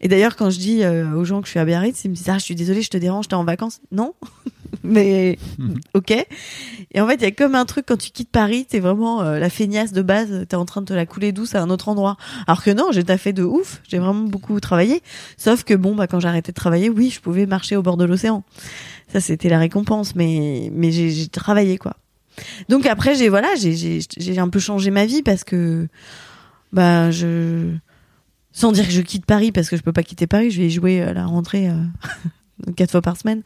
[0.00, 2.14] et d'ailleurs, quand je dis euh, aux gens que je suis à Biarritz, ils me
[2.14, 3.80] disent Ah, je suis désolée, je te dérange, t'es en vacances?
[3.90, 4.14] Non,
[4.84, 5.38] mais
[5.94, 6.12] ok.
[6.92, 9.22] Et en fait, il y a comme un truc quand tu quittes Paris, t'es vraiment
[9.22, 11.68] euh, la feignasse de base, t'es en train de te la couler douce à un
[11.68, 12.16] autre endroit.
[12.46, 15.02] Alors que non, j'ai taffé de ouf, j'ai vraiment beaucoup travaillé.
[15.36, 18.04] Sauf que bon, bah, quand arrêté de travailler, oui, je pouvais marcher au bord de
[18.04, 18.44] l'océan.
[19.12, 21.96] Ça, c'était la récompense, mais, mais j'ai travaillé, quoi.
[22.68, 25.88] Donc après, j'ai voilà, j'ai- j'ai j'ai un peu changé ma vie parce que
[26.72, 27.74] bah je
[28.52, 30.66] sans dire que je quitte Paris parce que je peux pas quitter Paris, je vais
[30.68, 31.84] y jouer à la rentrée euh,
[32.76, 33.42] quatre fois par semaine.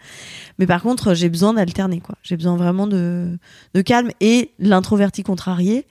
[0.58, 2.14] Mais par contre, j'ai besoin d'alterner quoi.
[2.22, 3.38] J'ai besoin vraiment de
[3.74, 5.86] de calme et l'introverti contrarié.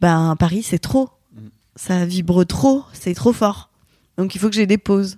[0.00, 1.08] Ben Paris, c'est trop.
[1.76, 3.70] Ça vibre trop, c'est trop fort.
[4.18, 5.16] Donc il faut que j'ai des pauses,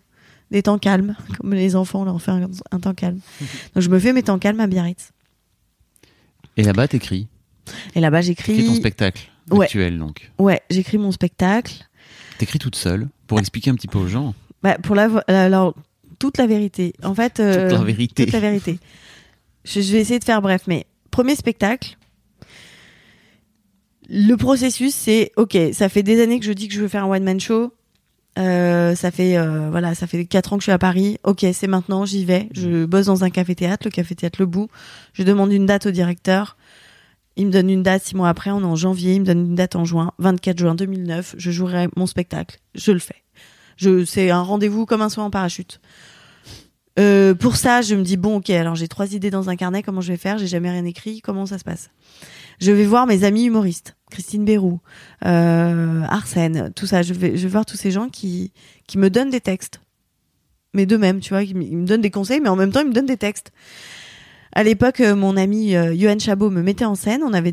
[0.53, 3.19] des temps calmes, comme les enfants on leur fait un, un temps calme.
[3.75, 5.11] Donc je me fais mes temps calmes à Biarritz.
[6.57, 7.27] Et là-bas, t'écris?
[7.97, 8.77] Et là-bas, T'écris ton j'écris.
[8.77, 9.65] spectacle Ouais.
[9.65, 10.31] actuel, donc.
[10.39, 11.89] Ouais, j'écris mon spectacle.
[12.39, 13.09] T'écris toute seule?
[13.35, 14.35] Pour expliquer un petit peu aux gens.
[14.63, 15.75] Bah, pour la, vo- alors,
[16.19, 16.93] toute la vérité.
[17.03, 18.25] En fait, euh, Toute la vérité.
[18.25, 18.79] toute la vérité.
[19.65, 21.97] Je, je vais essayer de faire bref, mais premier spectacle.
[24.09, 25.57] Le processus, c'est ok.
[25.73, 27.73] Ça fait des années que je dis que je veux faire un one man show.
[28.39, 31.19] Euh, ça fait euh, voilà, ça fait quatre ans que je suis à Paris.
[31.25, 32.49] Ok, c'est maintenant, j'y vais.
[32.53, 34.69] Je bosse dans un café théâtre, le café théâtre Le Bout.
[35.15, 36.57] Je demande une date au directeur.
[37.37, 39.15] Il me donne une date six mois après, on est en janvier.
[39.15, 41.35] Il me donne une date en juin, 24 juin 2009.
[41.39, 42.59] Je jouerai mon spectacle.
[42.75, 43.24] Je le fais.
[43.79, 45.81] C'est un rendez-vous comme un saut en parachute.
[46.99, 49.83] Euh, pour ça, je me dis bon, ok, alors j'ai trois idées dans un carnet.
[49.83, 50.39] Comment je vais faire?
[50.39, 51.21] J'ai jamais rien écrit.
[51.21, 51.91] Comment ça se passe?
[52.61, 54.79] Je vais voir mes amis humoristes, Christine Bérou,
[55.25, 57.03] euh, Arsène, tout ça.
[57.03, 58.53] Je vais, voir tous ces gens qui
[58.95, 59.81] me donnent des textes,
[60.75, 62.93] mais d'eux-mêmes, tu vois, ils me donnent des conseils, mais en même temps ils me
[62.93, 63.53] donnent des textes.
[64.53, 67.23] À l'époque, euh, mon ami euh, Chabot me mettait en scène.
[67.25, 67.53] On avait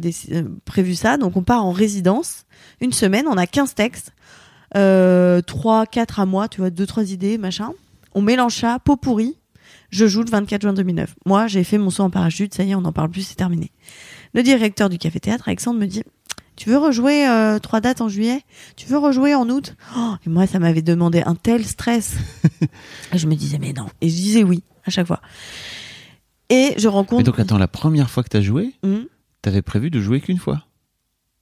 [0.65, 2.45] prévu ça, donc on part en résidence
[2.79, 3.25] une semaine.
[3.27, 4.13] On a 15 textes
[4.75, 7.71] euh, 3, 4 à moi, tu vois, deux, trois idées, machin.
[8.13, 9.37] On mélange ça, pot pourri.
[9.89, 11.15] Je joue le 24 juin 2009.
[11.25, 13.35] Moi, j'ai fait mon saut en parachute, ça y est, on n'en parle plus, c'est
[13.35, 13.71] terminé.
[14.33, 16.03] Le directeur du café théâtre, Alexandre, me dit
[16.55, 18.41] Tu veux rejouer euh, trois dates en juillet?
[18.77, 19.75] Tu veux rejouer en août?
[19.97, 22.15] Oh, Et moi, ça m'avait demandé un tel stress.
[23.13, 23.87] et je me disais Mais non.
[23.99, 25.21] Et je disais oui, à chaque fois.
[26.49, 27.17] Et je rencontre.
[27.19, 29.05] Mais donc, attends, la première fois que t'as joué, Hum.
[29.41, 30.63] t'avais prévu de jouer qu'une fois?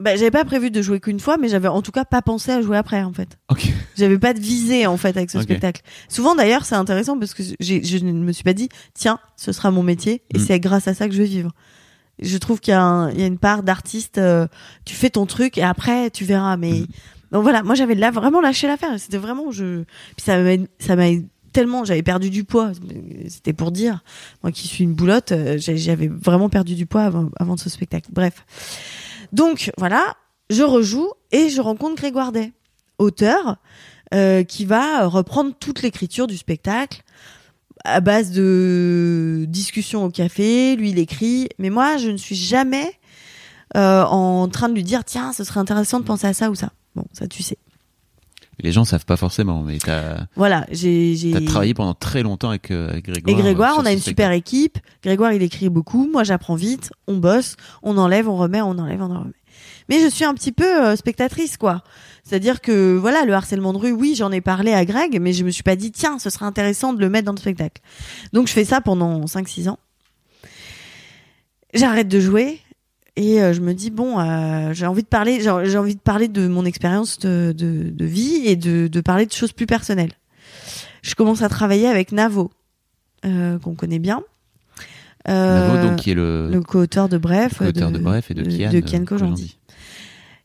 [0.01, 2.51] Bah, j'avais pas prévu de jouer qu'une fois, mais j'avais en tout cas pas pensé
[2.51, 3.37] à jouer après, en fait.
[3.49, 3.67] Ok.
[3.97, 5.81] J'avais pas de visée en fait avec ce spectacle.
[6.07, 9.71] Souvent d'ailleurs, c'est intéressant parce que je ne me suis pas dit tiens, ce sera
[9.71, 10.41] mon métier et Mm.
[10.45, 11.51] c'est grâce à ça que je vais vivre.
[12.21, 14.17] Je trouve qu'il y, a y une part d'artiste.
[14.19, 14.47] euh,
[14.85, 16.55] tu fais ton truc et après tu verras.
[16.55, 16.87] Mais Mm.
[17.33, 18.97] donc voilà, moi j'avais là vraiment lâché l'affaire.
[18.99, 19.83] C'était vraiment je.
[20.15, 21.05] Puis ça m'a
[21.51, 22.71] tellement j'avais perdu du poids.
[23.27, 24.01] C'était pour dire
[24.43, 28.09] moi qui suis une boulotte, euh, j'avais vraiment perdu du poids avant, avant ce spectacle.
[28.13, 28.45] Bref.
[29.33, 30.15] Donc voilà,
[30.49, 32.51] je rejoue et je rencontre Grégoire Day,
[32.97, 33.57] auteur,
[34.13, 37.03] euh, qui va reprendre toute l'écriture du spectacle
[37.85, 40.75] à base de discussions au café.
[40.75, 42.93] Lui, il écrit, mais moi, je ne suis jamais
[43.77, 46.55] euh, en train de lui dire tiens, ce serait intéressant de penser à ça ou
[46.55, 46.71] ça.
[46.95, 47.57] Bon, ça tu sais.
[48.61, 52.89] Les gens savent pas forcément, mais t'as Voilà, j'ai travaillé pendant très longtemps avec, euh,
[52.89, 53.37] avec Grégoire.
[53.37, 54.77] Et Grégoire, on a une super équipe.
[55.03, 56.09] Grégoire, il écrit beaucoup.
[56.11, 56.91] Moi, j'apprends vite.
[57.07, 57.55] On bosse.
[57.83, 59.33] On enlève, on remet, on enlève, on en remet.
[59.87, 61.83] Mais je suis un petit peu euh, spectatrice, quoi.
[62.23, 65.43] C'est-à-dire que, voilà, le harcèlement de rue, oui, j'en ai parlé à Greg, mais je
[65.43, 67.81] me suis pas dit, tiens, ce serait intéressant de le mettre dans le spectacle.
[68.33, 69.79] Donc, je fais ça pendant 5-6 ans.
[71.73, 72.59] J'arrête de jouer.
[73.19, 76.29] Et euh, je me dis bon, euh, j'ai envie de parler, j'ai envie de parler
[76.29, 80.13] de mon expérience de, de, de vie et de, de parler de choses plus personnelles.
[81.01, 82.49] Je commence à travailler avec Navo,
[83.25, 84.23] euh, qu'on connaît bien.
[85.27, 88.71] Navo, donc, qui est le, le co-auteur de Bref, co-auteur de, Bref et de Kian.
[88.71, 89.57] de Kian Kojandi.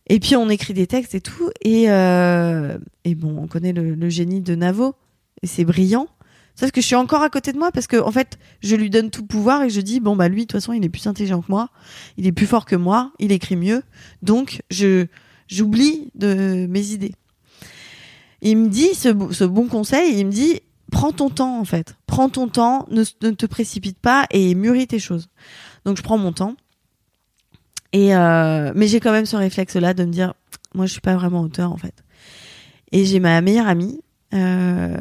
[0.08, 1.50] Et puis on écrit des textes et tout.
[1.62, 4.96] Et, et bon, on connaît le, le génie de Navo.
[5.42, 6.08] Et c'est brillant.
[6.54, 8.88] Sauf que je suis encore à côté de moi parce que en fait, je lui
[8.88, 11.06] donne tout pouvoir et je dis bon bah lui de toute façon il est plus
[11.06, 11.68] intelligent que moi,
[12.16, 13.82] il est plus fort que moi, il écrit mieux,
[14.22, 15.06] donc je
[15.48, 17.14] j'oublie de mes idées.
[18.40, 20.60] Il me dit ce, ce bon conseil, il me dit
[20.92, 24.86] prends ton temps en fait, prends ton temps, ne, ne te précipite pas et mûris
[24.86, 25.28] tes choses.
[25.84, 26.54] Donc je prends mon temps.
[27.92, 30.34] Et euh, mais j'ai quand même ce réflexe là de me dire
[30.74, 31.94] moi je suis pas vraiment auteur en fait.
[32.92, 34.00] Et j'ai ma meilleure amie
[34.34, 34.96] euh,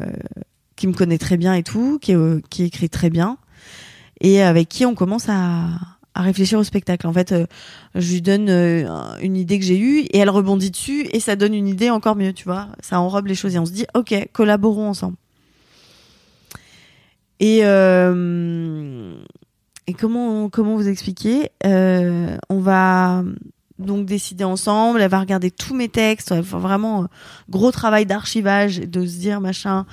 [0.84, 3.38] qui me connaît très bien et tout, qui, euh, qui écrit très bien,
[4.20, 5.68] et avec qui on commence à,
[6.14, 7.06] réfléchir au spectacle.
[7.06, 7.46] En fait, euh,
[7.94, 8.86] je lui donne euh,
[9.22, 12.16] une idée que j'ai eue et elle rebondit dessus et ça donne une idée encore
[12.16, 12.68] mieux, tu vois.
[12.80, 15.16] Ça enrobe les choses et on se dit, ok, collaborons ensemble.
[17.40, 17.64] Et, et
[19.98, 21.48] comment, comment vous expliquer?
[21.64, 23.24] On va
[23.78, 27.06] donc décider ensemble, elle va regarder tous mes textes, vraiment euh,
[27.50, 29.84] gros travail d'archivage, de se dire machin,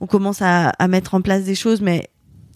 [0.00, 2.08] on commence à, à mettre en place des choses, mais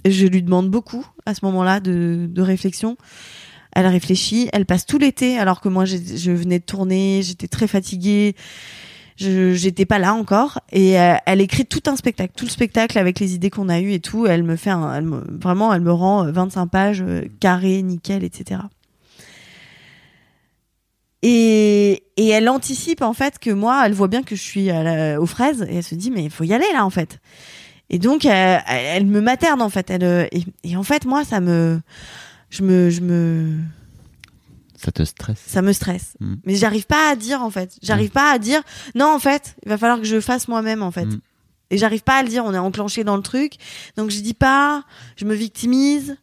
[0.04, 2.96] je lui demande beaucoup à ce moment-là de, de réflexion.
[3.74, 7.66] Elle réfléchit, elle passe tout l'été, alors que moi je venais de tourner, j'étais très
[7.68, 8.34] fatiguée,
[9.16, 12.98] je j'étais pas là encore, et euh, elle écrit tout un spectacle, tout le spectacle
[12.98, 14.26] avec les idées qu'on a eues et tout.
[14.26, 17.82] Elle me fait un, elle me- vraiment, elle me rend euh, 25 pages euh, carrées,
[17.82, 18.60] nickel, etc.
[21.22, 24.82] Et, et elle anticipe en fait que moi, elle voit bien que je suis à
[24.82, 27.20] la- aux fraises et elle se dit mais il faut y aller là en fait.
[27.90, 29.88] Et donc euh, elle, elle me materne en fait.
[29.90, 31.80] Elle, euh, et, et en fait moi ça me,
[32.50, 33.58] je me, je me,
[34.76, 35.40] Ça te stresse?
[35.46, 36.14] ça me stresse.
[36.18, 36.34] Mm.
[36.44, 37.76] Mais j'arrive pas à dire en fait.
[37.82, 38.62] J'arrive pas à dire
[38.96, 39.54] non en fait.
[39.64, 41.04] Il va falloir que je fasse moi-même en fait.
[41.06, 41.20] Mm.
[41.70, 42.44] Et j'arrive pas à le dire.
[42.44, 43.54] On est enclenché dans le truc.
[43.96, 44.82] Donc je dis pas.
[45.16, 46.16] Je me victimise.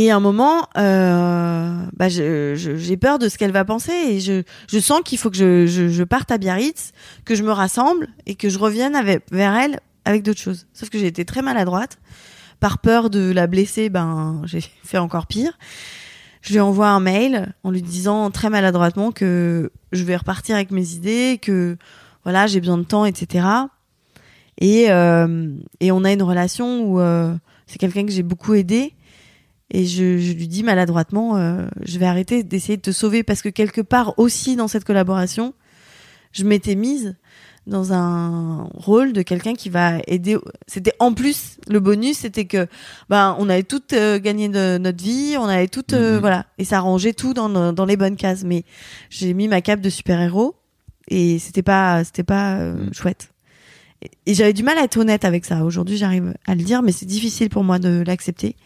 [0.00, 4.44] Et à un moment, euh, bah j'ai peur de ce qu'elle va penser et je,
[4.68, 6.92] je sens qu'il faut que je, je, je parte à Biarritz,
[7.24, 10.68] que je me rassemble et que je revienne avec, vers elle avec d'autres choses.
[10.72, 11.98] Sauf que j'ai été très maladroite.
[12.60, 15.58] Par peur de la blesser, ben j'ai fait encore pire.
[16.42, 20.70] Je lui envoie un mail en lui disant très maladroitement que je vais repartir avec
[20.70, 21.76] mes idées, que
[22.22, 23.48] voilà j'ai besoin de temps, etc.
[24.58, 25.48] Et, euh,
[25.80, 27.34] et on a une relation où euh,
[27.66, 28.94] c'est quelqu'un que j'ai beaucoup aidé.
[29.70, 33.42] Et je, je lui dis maladroitement, euh, je vais arrêter d'essayer de te sauver parce
[33.42, 35.52] que quelque part aussi dans cette collaboration,
[36.32, 37.16] je m'étais mise
[37.66, 40.38] dans un rôle de quelqu'un qui va aider.
[40.66, 42.66] C'était en plus le bonus, c'était que
[43.10, 46.20] ben on avait toutes euh, gagné de notre vie, on avait toutes euh, Mhm.
[46.20, 48.44] voilà et ça rangeait tout dans dans les bonnes cases.
[48.44, 48.64] Mais
[49.10, 50.54] j'ai mis ma cape de super héros
[51.08, 52.94] et c'était pas c'était pas euh, Mhm.
[52.94, 53.28] chouette.
[54.00, 55.62] Et, et j'avais du mal à être honnête avec ça.
[55.64, 58.56] Aujourd'hui, j'arrive à le dire, mais c'est difficile pour moi de l'accepter.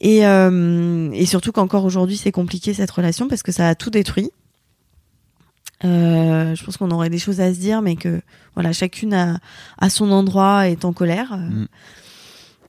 [0.00, 3.90] Et, euh, et surtout qu'encore aujourd'hui, c'est compliqué cette relation parce que ça a tout
[3.90, 4.30] détruit.
[5.84, 8.20] Euh, je pense qu'on aurait des choses à se dire, mais que
[8.54, 9.38] voilà, chacune a,
[9.78, 11.36] a son endroit est en colère.
[11.36, 11.66] Mm.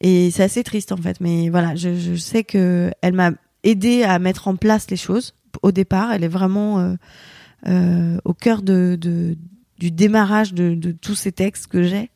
[0.01, 1.19] Et c'est assez triste en fait.
[1.19, 3.31] Mais voilà, je, je sais que elle m'a
[3.63, 6.11] aidé à mettre en place les choses au départ.
[6.11, 6.93] Elle est vraiment euh,
[7.67, 9.37] euh, au cœur de, de-
[9.77, 12.09] du démarrage de, de tous ces textes que j'ai.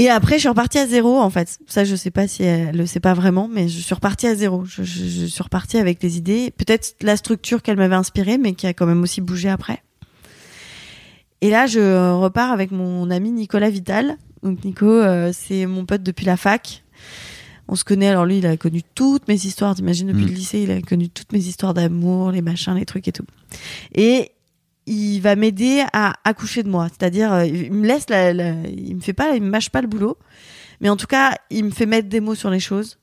[0.00, 1.58] Et après, je suis repartie à zéro, en fait.
[1.66, 4.34] Ça, je sais pas si elle le sait pas vraiment, mais je suis repartie à
[4.34, 4.64] zéro.
[4.64, 8.54] Je, je- je suis repartie avec les idées, peut-être la structure qu'elle m'avait inspirée, mais
[8.54, 9.82] qui a quand même aussi bougé après.
[11.42, 14.16] Et là, je repars avec mon ami Nicolas Vital.
[14.42, 16.82] Donc Nico, euh, c'est mon pote depuis la fac.
[17.68, 18.08] On se connaît.
[18.08, 19.74] Alors lui, il a connu toutes mes histoires.
[19.74, 20.28] T'imagines depuis Mm.
[20.28, 23.26] le lycée, il a connu toutes mes histoires d'amour, les machins, les trucs et tout.
[23.94, 24.32] Et
[24.86, 26.88] il va m'aider à accoucher de moi.
[26.88, 29.80] C'est-à-dire, euh, il me laisse, la, la- il me fait pas, il me mâche pas
[29.82, 30.16] le boulot,
[30.80, 32.98] mais en tout cas, il me fait mettre des mots sur les choses.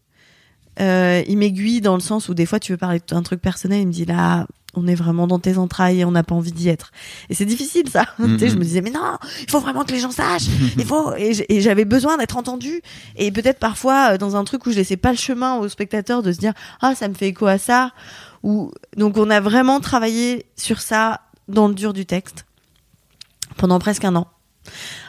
[0.79, 3.81] Euh, il m'aiguille dans le sens où des fois, tu veux parler d'un truc personnel,
[3.81, 6.51] il me dit là, on est vraiment dans tes entrailles et on n'a pas envie
[6.51, 6.91] d'y être.
[7.29, 8.05] Et c'est difficile ça.
[8.17, 10.45] Tu sais, je me disais mais non, il faut vraiment que les gens sachent.
[10.77, 12.81] Il faut et j'avais besoin d'être entendue
[13.15, 16.21] et peut-être parfois euh, dans un truc où je laissais pas le chemin au spectateur
[16.21, 17.91] de se dire ah ça me fait écho à ça
[18.43, 22.45] ou donc on a vraiment travaillé sur ça dans le dur du texte
[23.57, 24.27] pendant presque un an.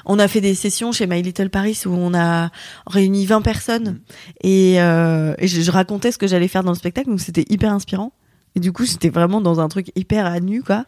[0.06, 2.50] On a fait des sessions chez My Little Paris où on a
[2.86, 4.00] réuni 20 personnes
[4.42, 7.44] et, euh, et je, je racontais ce que j'allais faire dans le spectacle donc c'était
[7.48, 8.12] hyper inspirant
[8.54, 10.84] et du coup j'étais vraiment dans un truc hyper à nu quoi.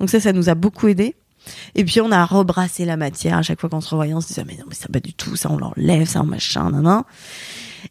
[0.00, 1.16] Donc ça ça nous a beaucoup aidé.
[1.74, 4.28] Et puis on a rebrassé la matière à chaque fois qu'on se revoyait, on se
[4.28, 6.82] disait mais non mais ça pas du tout, ça on l'enlève, ça on machin, nan,
[6.82, 7.02] nan.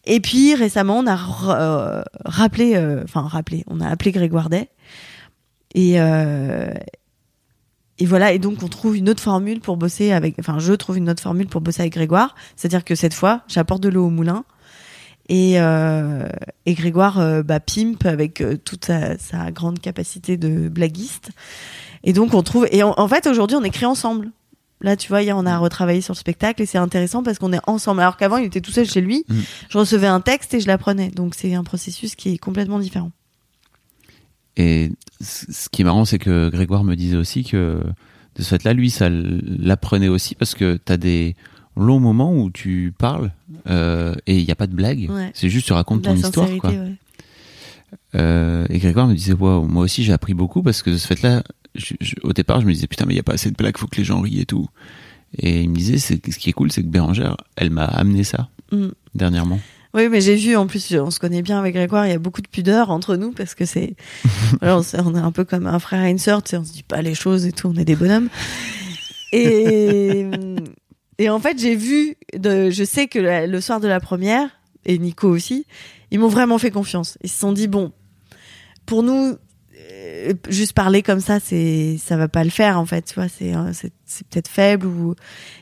[0.05, 1.17] Et puis récemment on a
[1.49, 4.69] euh, rappelé, euh, enfin rappelé, on a appelé Grégoire Day
[5.74, 6.74] et euh,
[7.97, 10.97] et voilà et donc on trouve une autre formule pour bosser avec, enfin je trouve
[10.97, 14.09] une autre formule pour bosser avec Grégoire, c'est-à-dire que cette fois j'apporte de l'eau au
[14.09, 14.43] moulin
[15.30, 16.28] Et, euh,
[16.65, 21.30] et Grégoire euh, bah, pimpe avec euh, toute sa, sa grande capacité de blaguiste.
[22.03, 22.67] Et donc on trouve.
[22.72, 24.32] Et en, en fait aujourd'hui on écrit ensemble.
[24.82, 27.53] Là tu vois, hier on a retravaillé sur le spectacle et c'est intéressant parce qu'on
[27.53, 28.01] est ensemble.
[28.01, 29.24] Alors qu'avant il était tout seul chez lui.
[29.30, 29.39] Mm.
[29.69, 31.11] Je recevais un texte et je l'apprenais.
[31.11, 33.11] Donc c'est un processus qui est complètement différent.
[34.57, 34.91] Et
[35.21, 37.81] ce qui est marrant, c'est que Grégoire me disait aussi que
[38.35, 41.35] de ce fait-là, lui, ça l'apprenait aussi parce que tu as des
[41.77, 43.31] longs moments où tu parles
[43.69, 45.09] euh, et il n'y a pas de blague.
[45.09, 45.31] Ouais.
[45.33, 46.49] C'est juste tu racontes ton histoire.
[46.59, 46.69] Quoi.
[46.71, 46.93] ouais.
[48.15, 51.07] Euh, et Grégoire me disait, waouh, moi aussi j'ai appris beaucoup parce que de ce
[51.07, 51.43] fait-là,
[52.23, 53.87] au départ, je me disais, putain, mais il n'y a pas assez de blagues, faut
[53.87, 54.67] que les gens rient et tout.
[55.37, 58.49] Et il me disait, ce qui est cool, c'est que Bérangère, elle m'a amené ça
[58.71, 58.87] Mm.
[59.15, 59.59] dernièrement.
[59.93, 62.19] Oui, mais j'ai vu, en plus, on se connaît bien avec Grégoire, il y a
[62.19, 63.95] beaucoup de pudeur entre nous parce que c'est.
[64.61, 67.01] voilà, on, est un peu comme un frère et une sœur, on se dit pas
[67.01, 68.29] les choses et tout, on est des bonhommes.
[69.33, 70.25] Et,
[71.17, 74.49] et en fait, j'ai vu, je sais que le soir de la première,
[74.85, 75.65] et Nico aussi,
[76.11, 77.17] ils m'ont vraiment fait confiance.
[77.23, 77.91] Ils se sont dit, bon,
[78.85, 79.37] pour nous,
[80.49, 83.55] juste parler comme ça, c'est, ça va pas le faire, en fait, tu vois, c'est,
[83.55, 85.15] euh, c'est, c'est peut-être faible ou.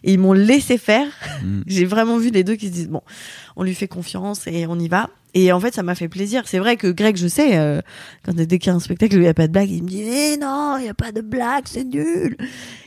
[0.04, 1.08] Et ils m'ont laissé faire.
[1.44, 1.62] Mm.
[1.68, 3.02] J'ai vraiment vu les deux qui se disent, bon,
[3.56, 5.10] on lui fait confiance et on y va.
[5.36, 6.44] Et en fait, ça m'a fait plaisir.
[6.48, 7.82] C'est vrai que Greg, je sais, euh,
[8.26, 9.84] quand dès qu'il y a un spectacle où il n'y a pas de blague, il
[9.84, 12.36] me dit, eh non, il n'y a pas de blague, c'est nul.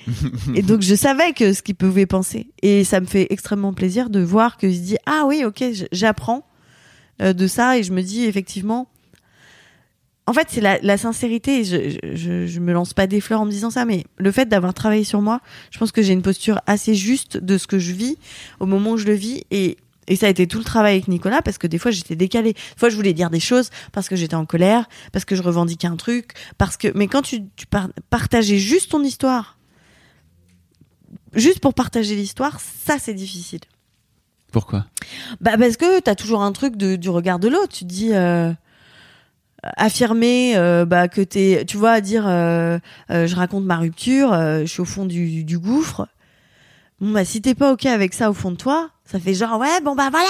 [0.55, 2.49] et donc, je savais que ce qu'il pouvait penser.
[2.63, 6.45] Et ça me fait extrêmement plaisir de voir qu'il se dit, ah oui, ok, j'apprends
[7.21, 8.89] euh, de ça et je me dis, effectivement,
[10.27, 11.65] en fait, c'est la, la sincérité.
[11.65, 14.47] Je, je, je me lance pas des fleurs en me disant ça, mais le fait
[14.47, 17.79] d'avoir travaillé sur moi, je pense que j'ai une posture assez juste de ce que
[17.79, 18.17] je vis
[18.61, 19.77] au moment où je le vis et
[20.09, 22.55] et ça a été tout le travail avec Nicolas parce que des fois j'étais décalée.
[22.55, 25.43] Des fois je voulais dire des choses parce que j'étais en colère, parce que je
[25.43, 29.59] revendiquais un truc, parce que mais quand tu, tu par- partageais juste ton histoire,
[31.35, 33.61] juste pour partager l'histoire, ça c'est difficile.
[34.51, 34.87] Pourquoi?
[35.41, 37.73] Bah parce que t'as toujours un truc de, du regard de l'autre.
[37.73, 38.53] Tu te dis euh,
[39.63, 42.79] affirmer euh, bah que t'es, tu vois, dire euh,
[43.11, 46.09] euh, je raconte ma rupture, euh, je suis au fond du, du gouffre.
[47.01, 49.59] Bon bah si t'es pas ok avec ça au fond de toi, ça fait genre
[49.61, 50.29] ouais bon bah voilà.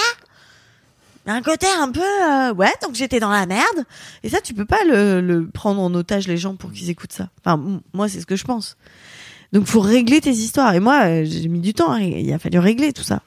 [1.25, 3.85] Un côté un peu euh, ouais donc j'étais dans la merde
[4.25, 7.13] et ça tu peux pas le, le prendre en otage les gens pour qu'ils écoutent
[7.13, 7.29] ça.
[7.45, 7.63] Enfin
[7.93, 8.77] moi c'est ce que je pense.
[9.53, 12.33] Donc faut régler tes histoires et moi euh, j'ai mis du temps, à ré- il
[12.33, 13.23] a fallu régler tout ça.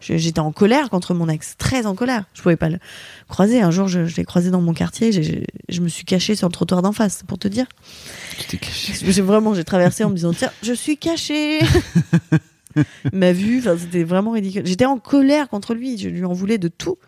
[0.00, 2.24] Je- J'étais en colère contre mon ex, très en colère.
[2.34, 2.78] Je pouvais pas le
[3.28, 3.60] croiser.
[3.62, 5.10] Un jour, je, je l'ai croisé dans mon quartier.
[5.12, 7.66] j'ai- je me suis cachée sur le trottoir d'en face, pour te dire.
[8.48, 8.58] Tu.
[9.02, 11.60] J'ai vraiment, j'ai traversé en me disant tiens, je suis cachée.
[13.12, 13.62] M'a vu.
[13.78, 14.66] C'était vraiment ridicule.
[14.66, 15.96] J'étais en colère contre lui.
[15.98, 16.98] Je lui en voulais de tout.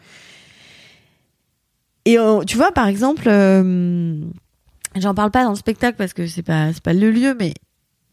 [2.04, 4.18] Et euh, tu vois, par exemple, euh,
[4.96, 7.52] j'en parle pas dans le spectacle parce que c'est pas, pas le lieu, mais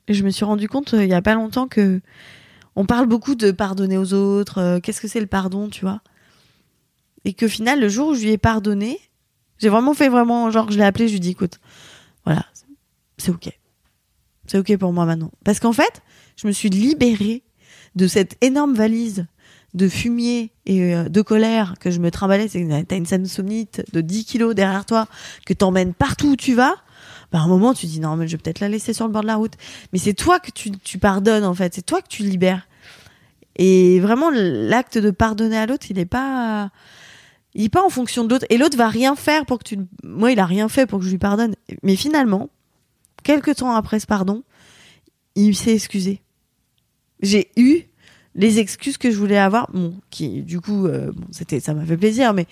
[0.09, 2.01] je me suis rendu compte euh, il y a pas longtemps que
[2.75, 4.59] on parle beaucoup de pardonner aux autres.
[4.59, 6.01] euh, Qu'est-ce que c'est le pardon, tu vois?
[7.23, 8.99] Et qu'au final, le jour où je lui ai pardonné,
[9.59, 11.59] j'ai vraiment fait vraiment genre je l'ai appelé, je lui ai écoute,
[12.25, 12.45] voilà,
[13.17, 13.49] c'est ok,
[14.45, 15.31] c'est ok pour moi maintenant.
[15.43, 16.01] Parce qu'en fait,
[16.35, 17.43] je me suis libérée
[17.95, 19.25] de cette énorme valise
[19.73, 22.47] de fumier et euh, de colère que je me trimballais.
[22.47, 25.07] T'as une Samsonite de 10 kilos derrière toi
[25.45, 26.75] que t'emmènes partout où tu vas.
[27.31, 29.11] Bah, à un moment, tu dis non, mais je vais peut-être la laisser sur le
[29.11, 29.53] bord de la route.
[29.93, 31.73] Mais c'est toi que tu, pardonnes, en fait.
[31.73, 32.67] C'est toi que tu libères.
[33.57, 36.71] Et vraiment, l'acte de pardonner à l'autre, il est pas,
[37.53, 38.45] il est pas en fonction de l'autre.
[38.49, 41.05] Et l'autre va rien faire pour que tu, moi, il a rien fait pour que
[41.05, 41.55] je lui pardonne.
[41.83, 42.49] Mais finalement,
[43.23, 44.43] quelques temps après ce pardon,
[45.35, 46.21] il s'est excusé.
[47.21, 47.83] J'ai eu
[48.35, 51.85] les excuses que je voulais avoir, bon, qui du coup, euh, bon, c'était, ça m'a
[51.85, 52.45] fait plaisir, mais,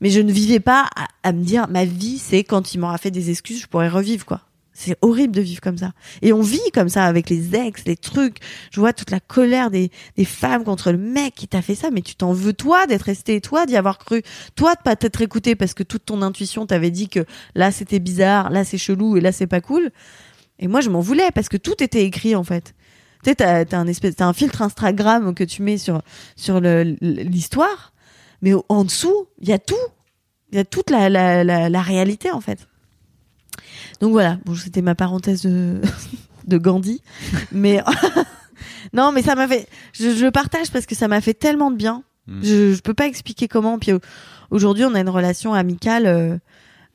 [0.00, 2.98] mais je ne vivais pas à, à me dire, ma vie, c'est quand il m'aura
[2.98, 4.42] fait des excuses, je pourrais revivre, quoi.
[4.76, 5.92] C'est horrible de vivre comme ça.
[6.20, 8.38] Et on vit comme ça avec les ex, les trucs.
[8.72, 11.90] Je vois toute la colère des, des femmes contre le mec qui t'a fait ça,
[11.92, 14.22] mais tu t'en veux toi d'être resté, toi d'y avoir cru,
[14.56, 17.24] toi de pas t'être écouté parce que toute ton intuition t'avait dit que
[17.54, 19.92] là c'était bizarre, là c'est chelou et là c'est pas cool.
[20.58, 22.74] Et moi je m'en voulais parce que tout était écrit en fait.
[23.24, 26.02] Tu sais, t'as, t'as un espèce, t'as un filtre Instagram que tu mets sur,
[26.36, 27.92] sur le- l'histoire,
[28.42, 29.74] mais en dessous, il y a tout.
[30.52, 32.68] Il y a toute la, la, la, la réalité, en fait.
[34.00, 35.80] Donc voilà, bon, c'était ma parenthèse de,
[36.46, 37.02] de Gandhi.
[37.50, 37.82] Mais,
[38.92, 41.70] non, mais ça m'a fait, je, je le partage parce que ça m'a fait tellement
[41.70, 42.02] de bien.
[42.26, 42.40] Mm.
[42.42, 43.78] Je, je peux pas expliquer comment.
[43.78, 43.92] Puis
[44.50, 46.36] aujourd'hui, on a une relation amicale euh,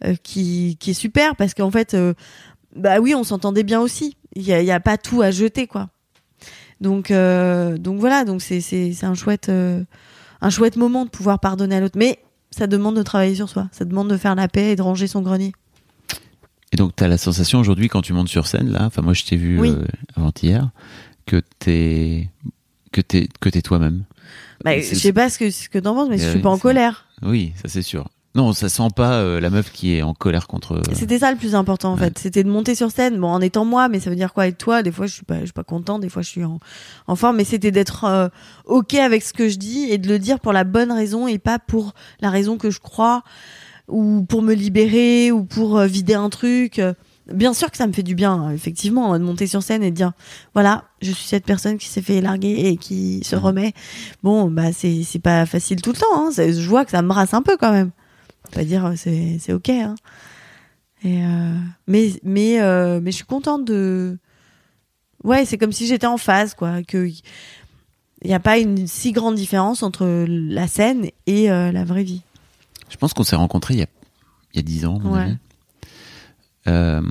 [0.05, 2.13] euh, qui, qui est super parce qu'en fait, euh,
[2.75, 4.15] bah oui, on s'entendait bien aussi.
[4.35, 5.89] Il y a, y a pas tout à jeter, quoi.
[6.81, 9.83] Donc, euh, donc voilà, donc c'est c'est c'est un chouette euh,
[10.41, 12.19] un chouette moment de pouvoir pardonner à l'autre, mais
[12.51, 15.07] ça demande de travailler sur soi, ça demande de faire la paix et de ranger
[15.07, 15.53] son grenier.
[16.71, 19.13] Et donc, tu as la sensation aujourd'hui, quand tu montes sur scène, là, enfin, moi,
[19.13, 19.69] je t'ai vu Oui.
[19.69, 20.69] euh, avant-hier,
[21.25, 22.29] que t'es
[22.91, 24.03] que t'es que t'es toi-même.
[24.63, 26.57] Bah, je sais pas ce que ce que t'en penses, mais je suis pas en
[26.57, 27.05] colère.
[27.21, 28.07] Oui, ça c'est sûr.
[28.35, 30.73] Non, ça sent pas euh, la meuf qui est en colère contre.
[30.73, 32.05] euh, C'était ça le plus important en Ouais.
[32.05, 32.19] fait.
[32.19, 34.57] C'était de monter sur scène, bon en étant moi, mais ça veut dire quoi être
[34.59, 36.59] toi Des fois je suis pas, je suis pas content, des fois je suis en,
[37.07, 38.27] en forme, mais c'était d'être euh,
[38.65, 41.39] ok avec ce que je dis et de le dire pour la bonne raison et
[41.39, 43.23] pas pour la raison que je crois
[43.87, 46.79] ou pour me libérer ou pour euh, vider un truc.
[47.33, 49.89] Bien sûr que ça me fait du bien, hein, effectivement, de monter sur scène et
[49.91, 50.13] de dire
[50.53, 53.41] voilà, je suis cette personne qui s'est fait larguer et qui se Mhm.
[53.41, 53.73] remet.
[54.21, 56.05] Bon, bah c'est c'est pas facile tout le temps.
[56.15, 56.29] Hein.
[56.37, 57.89] Je vois que ça me brasse un peu quand même.
[58.51, 59.69] Pas dire euh, c'est ok.
[59.69, 59.95] Hein.
[61.03, 61.53] Et euh,
[61.87, 64.17] mais mais euh, mais je suis contente de.
[65.23, 66.81] Ouais, c'est comme si j'étais en phase, quoi.
[66.83, 71.85] Que il n'y a pas une si grande différence entre la scène et euh, la
[71.85, 72.21] vraie vie.
[72.89, 73.87] Je pense qu'on s'est rencontrés il y a
[74.53, 74.97] il y a dix ans.
[74.97, 75.35] à mon Ouais.
[76.65, 77.05] avis.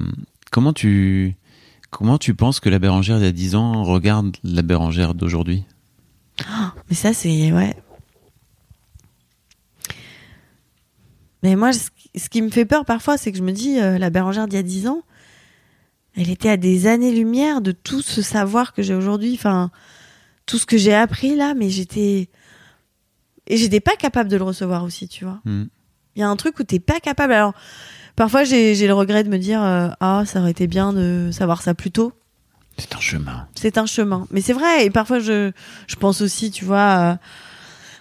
[0.50, 1.36] Comment tu
[1.90, 5.64] comment tu penses que la Bérangère d'il y a 10 ans regarde la Bérangère d'aujourd'hui?
[6.88, 7.74] Mais ça, c'est ouais.
[11.42, 11.88] Mais moi, ce
[12.30, 14.58] qui- me fait peur parfois, c'est que je me dis, euh, la Bérangère d'il y
[14.58, 15.02] a 10 ans,
[16.16, 19.34] elle était à des années-lumière de tout ce savoir que j'ai aujourd'hui.
[19.34, 19.70] Enfin,
[20.46, 22.28] tout ce que j'ai appris là, mais j'étais.
[23.46, 25.40] Et j'étais pas capable de le recevoir aussi, tu vois.
[25.44, 25.64] Hmm.
[26.16, 27.32] Il y a un truc où t'es pas capable.
[27.32, 27.54] Alors,
[28.16, 31.30] parfois, j'ai j'ai le regret de me dire, euh, ah, ça aurait été bien de
[31.32, 32.12] savoir ça plus tôt
[32.78, 33.46] C'est un chemin.
[33.54, 34.26] c'est un chemin.
[34.32, 35.52] Mais c'est vrai, et parfois je,
[35.86, 36.80] je pense aussi, tu vois,
[37.12, 37.18] à,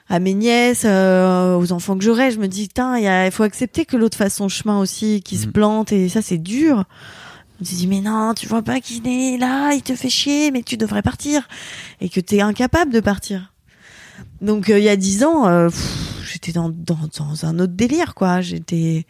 [0.09, 3.85] à mes nièces, euh, aux enfants que j'aurai, je me dis, putain, il faut accepter
[3.85, 5.51] que l'autre fasse son chemin aussi, qu'il se Mhm.
[5.51, 6.85] plante, et ça c'est dur.
[7.59, 10.51] Je me dis, mais non, tu vois pas qu'il est là, il te fait chier,
[10.51, 11.47] mais tu devrais partir.
[12.01, 13.53] Et que t'es incapable de partir.
[14.41, 15.69] Donc euh, il y a dix ans, euh,
[16.23, 18.41] j'étais dans, dans, dans un autre délire, quoi.
[18.41, 19.05] J'étais...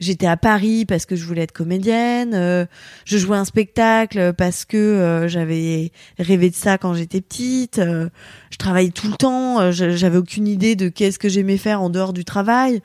[0.00, 2.32] J'étais à Paris parce que je voulais être comédienne.
[2.34, 2.66] euh,
[3.04, 7.78] je jouais un spectacle parce que euh, j'avais rêvé de ça quand j'étais petite.
[7.80, 8.08] euh,
[8.50, 9.60] je travaillais tout le temps.
[9.60, 12.80] euh, j'avais aucune idée de qu'est-ce que j'aimais faire en dehors du travail.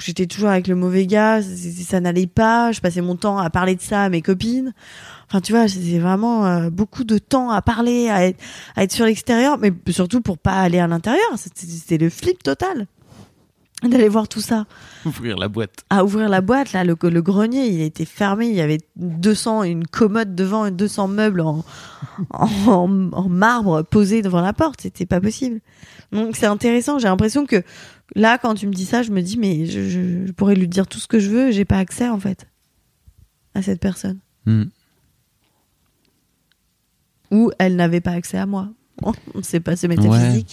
[0.00, 1.40] J'étais toujours avec le mauvais gars.
[1.42, 2.72] Ça, n'allait pas.
[2.72, 4.72] Je passais mon temps à parler de ça à mes copines.
[5.28, 8.38] Enfin, tu vois, c'était vraiment euh, beaucoup de temps à parler, à être,
[8.74, 11.28] à être sur l'extérieur, mais surtout pour pas aller à l'intérieur.
[11.36, 12.86] C'était le flip total
[13.88, 14.66] d'aller voir tout ça.
[15.04, 15.84] Ouvrir la boîte.
[15.90, 19.64] à ouvrir la boîte là le, le grenier il était fermé il y avait 200
[19.64, 21.64] une commode devant et 200 meubles en,
[22.30, 24.80] en, en marbre posés devant la porte.
[24.82, 25.60] C'était pas possible.
[26.12, 26.98] Donc c'est intéressant.
[26.98, 27.62] J'ai l'impression que
[28.14, 30.68] là quand tu me dis ça je me dis mais je, je- je pourrais lui
[30.68, 31.50] dire tout ce que je veux.
[31.50, 32.46] J'ai pas accès en fait
[33.54, 34.18] à cette personne.
[34.46, 34.64] Hmm.
[37.30, 38.68] ou elle n'avait pas accès à moi.
[39.34, 40.44] On sait pas c'est Ouais.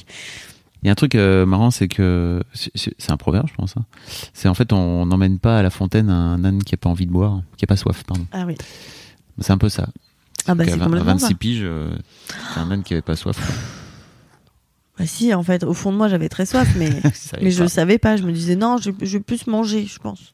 [0.83, 3.75] Il y a un truc euh, marrant, c'est que c'est- un proverbe, je pense.
[3.77, 3.85] hein.
[4.33, 7.05] C'est en fait, on n'emmène pas à la fontaine un âne qui a pas envie
[7.05, 8.25] de boire, qui a pas soif, pardon.
[8.31, 8.55] ah oui
[9.39, 9.87] C'est un peu ça.
[10.47, 11.95] ah bah c'est vingt- à complètement 26 ça piges, euh,
[12.53, 13.37] c'est un âne qui avait pas soif.
[14.97, 16.89] bah si en fait au fond de moi j'avais très soif mais
[17.49, 18.17] je le savais pas.
[18.17, 20.33] Je me disais non, je, je vais plus manger, je pense.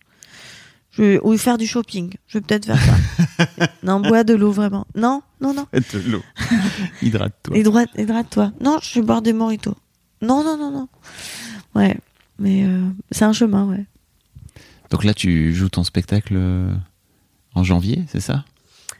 [0.92, 2.14] Je vais, ou faire du shopping.
[2.28, 3.68] Je vais peut-être faire ça.
[3.84, 4.88] non, bois de l'eau vraiment.
[4.96, 5.68] Non, non, non.
[5.74, 6.24] De l'eau.
[7.04, 7.56] Hydrate-toi.
[7.58, 8.52] Hydrate, hydrate-toi.
[8.62, 9.76] Non, je vais boire des moritos.
[10.22, 10.88] Non, non, non, non.
[11.76, 11.98] Ouais,
[12.40, 13.86] mais euh, c'est un chemin, ouais.
[14.90, 16.74] Donc là, tu joues ton spectacle euh,
[17.56, 18.46] en janvier, c'est ça?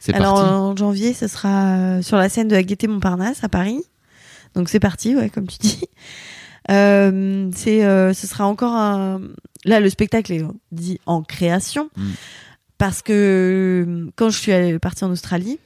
[0.00, 0.48] C'est Alors parti?
[0.50, 3.82] en janvier, ce sera euh, sur la scène de la Gaîté Montparnasse à Paris.
[4.54, 5.80] Donc c'est parti, ouais, comme tu dis.
[6.70, 9.22] Euh, c'est, euh, ce sera encore un.
[9.64, 12.10] Là, le spectacle est dit en création Mm.
[12.76, 15.58] parce que quand je suis partie en Australie,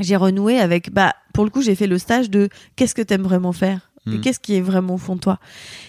[0.00, 0.90] j'ai renoué avec.
[0.90, 3.90] Bah, pour le coup, j'ai fait le stage de qu'est-ce que t'aimes vraiment faire?
[4.06, 4.20] Et Mm.
[4.20, 5.38] qu'est-ce qui est vraiment au fond de toi?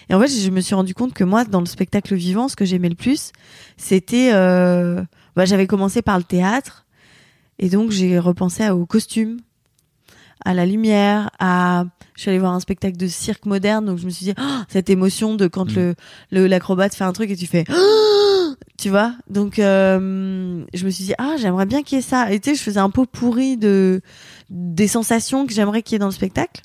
[0.08, 2.56] Et en fait, je me suis rendu compte que moi, dans le spectacle vivant, ce
[2.56, 3.32] que j'aimais le plus,
[3.76, 4.30] c'était.
[4.32, 5.02] euh,
[5.36, 6.84] bah, j'avais commencé par le théâtre.
[7.60, 9.38] Et donc, j'ai repensé aux costumes,
[10.44, 11.84] à la lumière, à.
[12.14, 14.42] Je suis allée voir un spectacle de cirque moderne, donc je me suis dit, Oh,
[14.68, 15.76] cette émotion de quand Mm.
[15.76, 15.94] le
[16.32, 17.64] le l'acrobate fait un truc et tu fais.
[17.70, 19.14] Oh tu vois?
[19.28, 22.32] Donc, euh, je me suis dit, ah, j'aimerais bien qu'il y ait ça.
[22.32, 24.00] Et tu sais, je faisais un pot pourri de
[24.50, 26.62] des sensations que j'aimerais qu'il y ait dans le spectacle.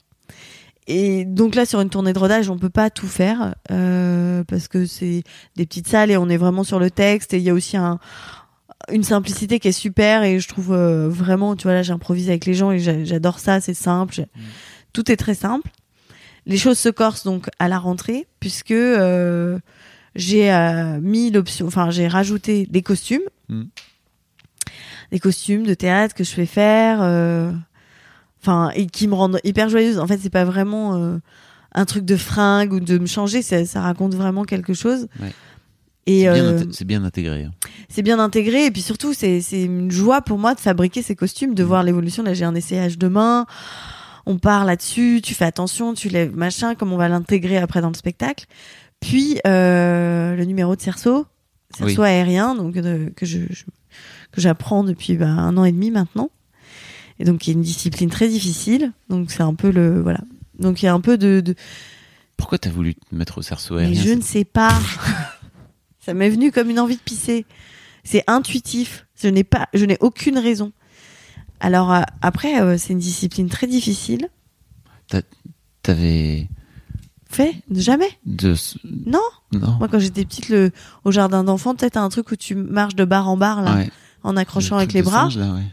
[0.87, 4.67] Et donc là, sur une tournée de rodage, on peut pas tout faire euh, parce
[4.67, 5.23] que c'est
[5.55, 7.33] des petites salles et on est vraiment sur le texte.
[7.33, 7.99] Et il y a aussi un,
[8.91, 12.45] une simplicité qui est super et je trouve euh, vraiment, tu vois, là, j'improvise avec
[12.45, 13.61] les gens et j'a- j'adore ça.
[13.61, 14.27] C'est simple, j'ai-
[14.91, 15.69] tout est très simple.
[16.45, 19.57] Les choses se corsent donc à la rentrée puisque euh,
[20.15, 23.63] j'ai euh, mis l'option, enfin j'ai rajouté des costumes, Mm.
[25.11, 26.99] des costumes de théâtre que je fais faire.
[28.47, 29.99] Euh, enfin et qui me rendent hyper joyeuse.
[29.99, 31.17] En fait, c'est pas vraiment euh,
[31.73, 35.07] un truc de fringue ou de me changer, ça, ça raconte vraiment quelque chose.
[35.21, 35.31] Ouais.
[36.05, 37.43] Et C'est bien, euh, inté- c'est bien intégré.
[37.45, 37.51] hein.
[37.89, 41.15] c'est bien intégré et puis surtout c'est c'est une joie pour moi de fabriquer ces
[41.15, 42.23] costumes, de voir l'évolution.
[42.23, 43.45] Là, j'ai un essayage demain.
[44.25, 47.89] On part là-dessus, tu fais attention, tu lèves machin, comme on va l'intégrer après dans
[47.89, 48.45] le spectacle.
[49.01, 51.25] Puis euh, le numéro de cerceau,
[51.75, 52.07] cerceau Oui.
[52.07, 53.63] aérien, donc de- que je, je-
[54.31, 56.29] que j'apprends depuis bah, un an et demi maintenant.
[57.19, 58.91] Et donc, il y a une discipline très difficile.
[59.09, 60.19] Donc, c'est un peu le voilà.
[60.59, 61.55] Donc, il y a un peu de, de
[62.37, 64.71] Pourquoi t'as voulu te mettre au cerceau aérien je ne sais pas.
[65.99, 67.45] Ça m'est venu comme une envie de pisser.
[68.03, 69.05] C'est intuitif.
[69.21, 70.71] Je n'ai pas, je n'ai aucune raison.
[71.61, 74.27] Alors euh, après, euh, c'est une discipline très difficile.
[75.83, 76.47] T'avais
[77.29, 77.55] Fait?
[77.71, 78.09] Jamais?
[78.25, 78.55] de
[79.05, 79.19] Non.
[79.51, 79.75] non.
[79.79, 80.71] Moi, quand j'étais petite, le
[81.03, 83.89] au jardin d'enfants, peut-être un truc où tu marches de bar en bar là, Ouais.
[84.23, 85.23] en accrochant Le avec les bras.
[85.23, 85.63] singe, là, ouais.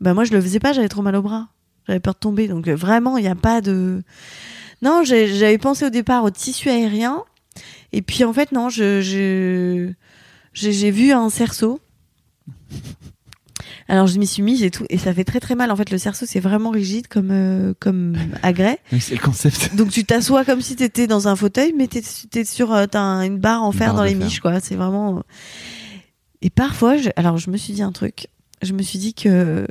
[0.00, 0.72] Ben moi, je le faisais pas.
[0.72, 1.48] J'avais trop mal au bras.
[1.86, 2.48] J'avais peur de tomber.
[2.48, 4.02] Donc euh, vraiment, il n'y a pas de.
[4.82, 7.22] Non, j'ai- j'avais pensé au départ au tissu aérien.
[7.92, 9.92] Et puis en fait, non, je, je-
[10.52, 11.80] j'ai j'ai vu un cerceau.
[13.88, 15.70] Alors je m'y suis mise et tout, et ça fait très très mal.
[15.70, 18.80] En fait, le cerceau c'est vraiment rigide comme euh, comme agrès.
[18.92, 19.76] Oui, c'est le concept.
[19.76, 23.38] Donc tu t'assois comme si t'étais dans un fauteuil, mais t'es t'es sur euh, une
[23.38, 24.24] barre en fer barre dans les fer.
[24.24, 24.58] miches quoi.
[24.60, 25.22] C'est vraiment.
[26.42, 27.10] Et parfois, je...
[27.16, 28.26] alors je me suis dit un truc.
[28.62, 29.66] Je me suis dit que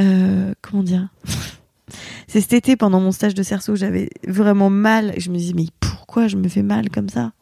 [0.00, 1.08] euh, comment dire?
[2.26, 5.14] C'est cet été pendant mon stage de cerceau, j'avais vraiment mal.
[5.18, 7.32] Je me disais mais pourquoi je me fais mal comme ça?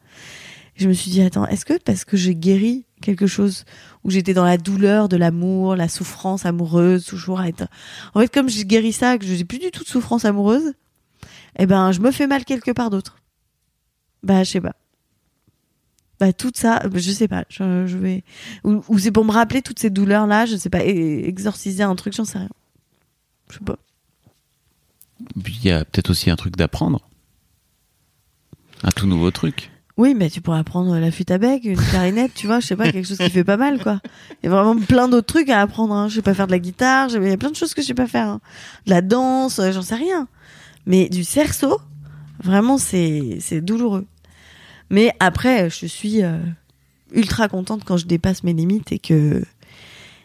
[0.75, 3.65] Je me suis dit attends, est-ce que parce que j'ai guéri quelque chose
[4.05, 7.67] où j'étais dans la douleur de l'amour, la souffrance amoureuse, toujours à être.
[8.15, 10.73] En fait, comme j'ai guéri ça, que je n'ai plus du tout de souffrance amoureuse,
[11.59, 13.17] eh ben, je me fais mal quelque part d'autre.
[14.23, 14.77] Bah, je sais pas.
[16.23, 17.45] Bah, tout ça, je sais pas.
[17.49, 18.23] Je, je vais.
[18.63, 22.13] Ou, ou c'est pour me rappeler toutes ces douleurs-là, je sais pas, exorciser un truc,
[22.13, 22.49] j'en sais rien.
[23.51, 23.77] Je sais pas.
[25.35, 27.01] Il y a peut-être aussi un truc d'apprendre.
[28.85, 29.73] Un tout nouveau truc.
[29.97, 32.77] Oui, mais tu pourrais apprendre la flûte à bec, une clarinette, tu vois, je sais
[32.77, 34.01] pas, quelque chose qui fait pas mal, quoi.
[34.45, 35.93] Il y a vraiment plein d'autres trucs à apprendre.
[35.93, 36.07] Hein.
[36.07, 37.89] Je sais pas faire de la guitare, il y a plein de choses que je
[37.89, 38.29] sais pas faire.
[38.29, 38.41] hein.
[38.87, 40.29] De la danse, euh, j'en sais rien.
[40.87, 41.81] Mais du cerceau,
[42.45, 44.07] vraiment, c'est c'est douloureux.
[44.91, 46.39] Mais après, je suis euh,
[47.13, 49.45] ultra contente quand je dépasse mes limites et que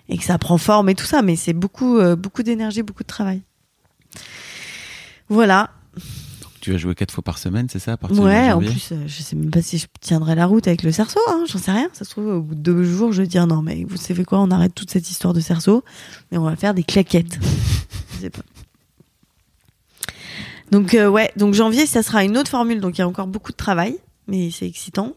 [0.09, 1.21] et que ça prend forme et tout ça.
[1.21, 3.41] Mais c'est beaucoup euh, beaucoup d'énergie, beaucoup de travail.
[5.29, 5.71] Voilà.
[6.67, 9.03] Tu vas jouer quatre fois par semaine, c'est ça à partir Ouais, en plus, euh,
[9.05, 11.71] je sais même pas si je tiendrai la route avec le cerceau, hein, j'en sais
[11.71, 11.87] rien.
[11.93, 14.25] Ça se trouve, au bout de deux jours, je vais dire non, mais vous savez
[14.25, 15.85] quoi, on arrête toute cette histoire de cerceau
[16.31, 17.39] et on va faire des claquettes.
[18.15, 18.41] je sais pas.
[20.71, 23.27] Donc, euh, ouais, donc janvier, ça sera une autre formule, donc il y a encore
[23.27, 23.97] beaucoup de travail,
[24.27, 25.13] mais c'est excitant.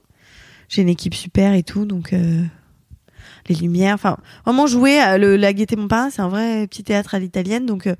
[0.68, 2.44] J'ai une équipe super et tout, donc euh,
[3.48, 7.14] les lumières, enfin, vraiment jouer à le, la Gaîté Montparnasse, c'est un vrai petit théâtre
[7.14, 7.96] à l'italienne, donc euh,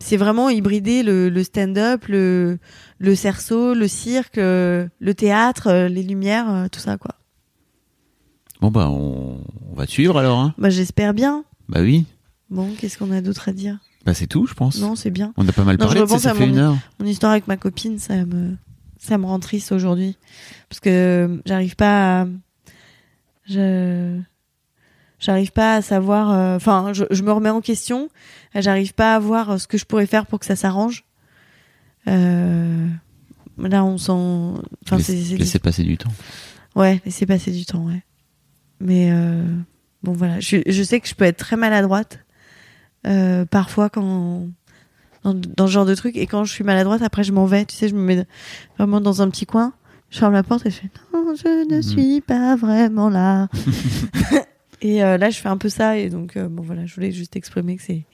[0.00, 2.58] c'est vraiment hybrider le, le stand-up, le,
[2.98, 7.14] le cerceau, le cirque, euh, le théâtre, les lumières, tout ça quoi.
[8.60, 9.38] Bon bah on,
[9.70, 10.38] on va te suivre alors.
[10.38, 10.54] Hein.
[10.58, 11.44] Bah j'espère bien.
[11.68, 12.04] Bah oui.
[12.50, 13.78] Bon, qu'est-ce qu'on a d'autre à dire?
[14.04, 14.80] Bah c'est tout, je pense.
[14.80, 15.32] Non, c'est bien.
[15.36, 16.76] On a pas mal Non, je parlé, repense ça à fait mon- une heure.
[16.98, 18.56] Mon histoire avec ma copine, ça me
[19.02, 20.16] ça me rend triste aujourd'hui
[20.68, 22.26] parce que j'arrive pas à
[23.48, 24.20] je
[25.18, 28.08] j'arrive pas à savoir euh, enfin je, je me remets en question,
[28.54, 31.04] j'arrive pas à voir euh, ce que je pourrais faire pour que ça s'arrange.
[32.08, 32.86] Euh,
[33.58, 35.06] là on sent enfin Laisse-
[35.38, 36.12] Laissez passer du temps.
[36.76, 38.02] Ouais, laisser passer du temps, ouais.
[38.80, 39.44] Mais euh,
[40.02, 40.38] bon, voilà.
[40.40, 42.20] Je, je sais que je peux être très maladroite
[43.06, 44.46] euh, parfois quand
[45.24, 46.16] dans, dans ce genre de truc.
[46.16, 47.64] Et quand je suis maladroite, après je m'en vais.
[47.64, 48.24] Tu sais, je me mets
[48.78, 49.72] vraiment dans un petit coin.
[50.10, 51.82] Je ferme la porte et je fais non, je ne Mhm.
[51.82, 53.48] suis pas vraiment là.
[54.82, 55.96] et euh, là, je fais un peu ça.
[55.98, 58.04] Et donc, euh, bon, voilà, je voulais juste exprimer que c'est.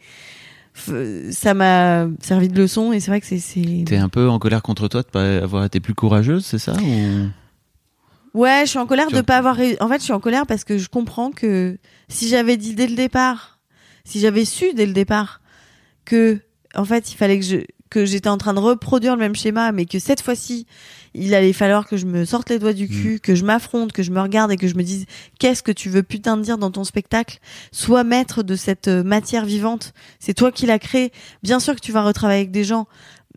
[1.32, 3.84] Ça m'a servi de leçon et c'est vrai que c'est-.
[3.86, 6.74] T'es un peu en colère contre toi de pas avoir été plus courageuse, c'est ça
[6.74, 7.28] ou...
[8.38, 9.24] Ouais, je suis en colère Tu de vois.
[9.24, 9.56] pas avoir.
[9.80, 11.78] En fait, je suis en colère parce que je comprends que
[12.08, 13.58] si j'avais dit dès le départ,
[14.04, 15.40] si j'avais su dès le départ
[16.04, 16.40] que,
[16.76, 17.56] en fait, il fallait que je
[17.90, 20.66] que j'étais en train de reproduire le même schéma, mais que cette fois-ci,
[21.14, 24.02] il allait falloir que je me sorte les doigts du cul, que je m'affronte, que
[24.02, 25.06] je me regarde et que je me dise
[25.38, 27.38] qu'est-ce que tu veux putain de dire dans ton spectacle?
[27.72, 29.94] Sois maître de cette euh, matière vivante.
[30.18, 31.12] C'est toi qui l'as créée.
[31.42, 32.86] Bien sûr que tu vas retravailler avec des gens,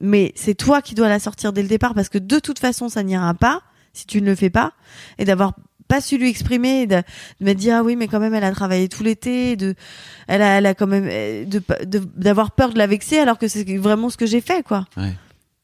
[0.02, 2.90] mais c'est toi qui dois la sortir dès le départ parce que de toute façon,
[2.90, 3.62] ça n'ira pas
[3.94, 4.74] si tu ne le fais pas
[5.18, 5.54] et d'avoir
[5.90, 6.96] pas su lui exprimer de,
[7.42, 9.76] de me dire ah oui mais quand même elle a travaillé tout l'été de
[10.28, 11.62] elle a elle a quand même euh, de
[12.16, 15.14] d'avoir peur de la vexer alors que c'est vraiment ce que j'ai fait quoi Ouais.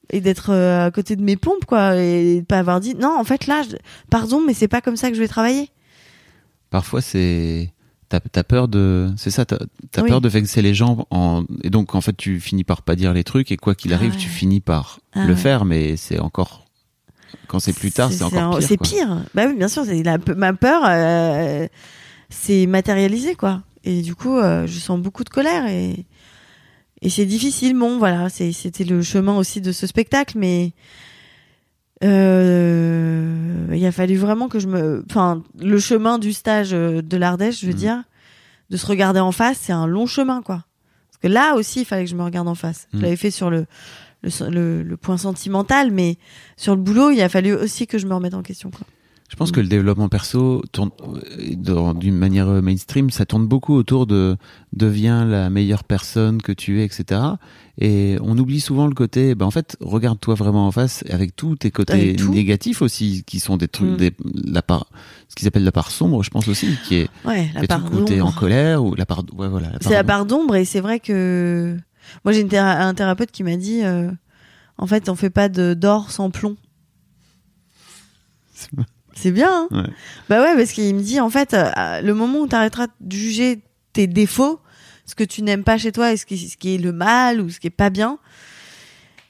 [0.09, 3.15] et d'être euh, à côté de mes pompes quoi et de pas avoir dit non
[3.17, 3.77] en fait là je-
[4.09, 5.69] pardon mais c'est pas comme ça que je vais travailler
[6.69, 7.71] Parfois c'est
[8.09, 9.57] t'as as peur de c'est ça t'as
[9.97, 10.09] as Oui.
[10.09, 11.43] peur de vexer les gens en...
[11.63, 13.95] et donc en fait tu finis par pas dire les trucs et quoi qu'il Ah
[13.95, 14.17] arrive ouais.
[14.17, 15.39] tu finis par Ah le ouais.
[15.39, 16.64] faire mais c'est encore
[17.47, 20.17] quand c'est plus tard c'est encore en- pire c'est pire bah oui bien sûr la
[20.35, 21.67] ma peur euh,
[22.29, 26.05] c'est matérialisé quoi et du coup euh, je sens beaucoup de colère et
[27.01, 30.71] et c'est difficile bon voilà c'était le chemin aussi de ce spectacle mais
[32.03, 37.17] Euh, il a fallu vraiment que je me, enfin, le chemin du stage euh, de
[37.17, 37.77] l'Ardèche, je veux Mhm.
[37.79, 38.03] dire,
[38.69, 40.65] de se regarder en face, c'est un long chemin, quoi.
[41.09, 42.87] Parce que là aussi, il fallait que je me regarde en face.
[42.91, 43.03] Je Mhm.
[43.03, 43.65] l'avais fait sur le,
[44.25, 46.17] le, le, le point sentimental, mais
[46.57, 48.85] sur le boulot, il a fallu aussi que je me remette en question, quoi.
[49.27, 54.05] Je pense que le développement perso euh, d'une manière euh, mainstream, ça tourne beaucoup autour
[54.05, 54.37] de
[54.71, 57.21] deviens la meilleure personne que tu es, etc.
[57.81, 61.55] Et on oublie souvent le côté, ben en fait, regarde-toi vraiment en face avec tous
[61.55, 62.31] tes côtés tout.
[62.31, 63.97] négatifs aussi, qui sont des trucs, Mm.
[63.97, 64.11] des,
[64.45, 64.85] la part,
[65.27, 67.81] ce qu'ils appellent la part sombre, je pense aussi, qui est, Ouais, la part
[68.21, 69.71] en colère ou la part, ouais voilà.
[69.81, 71.75] C'est la part d'ombre et c'est vrai que
[72.23, 74.09] moi j'ai théra- un thérapeute qui m'a dit euh,
[74.77, 76.55] en fait on fait pas d'or sans plomb.
[79.15, 79.67] C'est- bien.
[79.71, 79.89] Hein Ouais.
[80.29, 83.15] Bah ouais parce qu'il me dit en fait euh, le moment où tu arrêteras de
[83.15, 83.61] juger
[83.93, 84.59] tes défauts,
[85.05, 87.41] ce que tu n'aimes pas chez toi et ce qui, ce qui est le mal
[87.41, 88.17] ou ce qui est pas bien.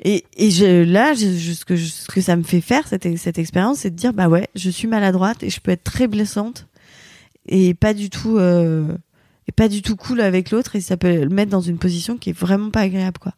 [0.03, 2.88] Et, et je, là, je, je- ce, que, je- ce que ça me fait faire,
[2.88, 5.84] cette, cette expérience, c'est de dire, bah ouais, je suis maladroite et je peux être
[5.86, 6.67] très blessante
[7.47, 8.88] et pas du tout, euh,
[9.48, 12.18] et pas du tout cool avec l'autre et ça peut le mettre dans une position
[12.18, 13.34] qui est vraiment pas agréable, quoi.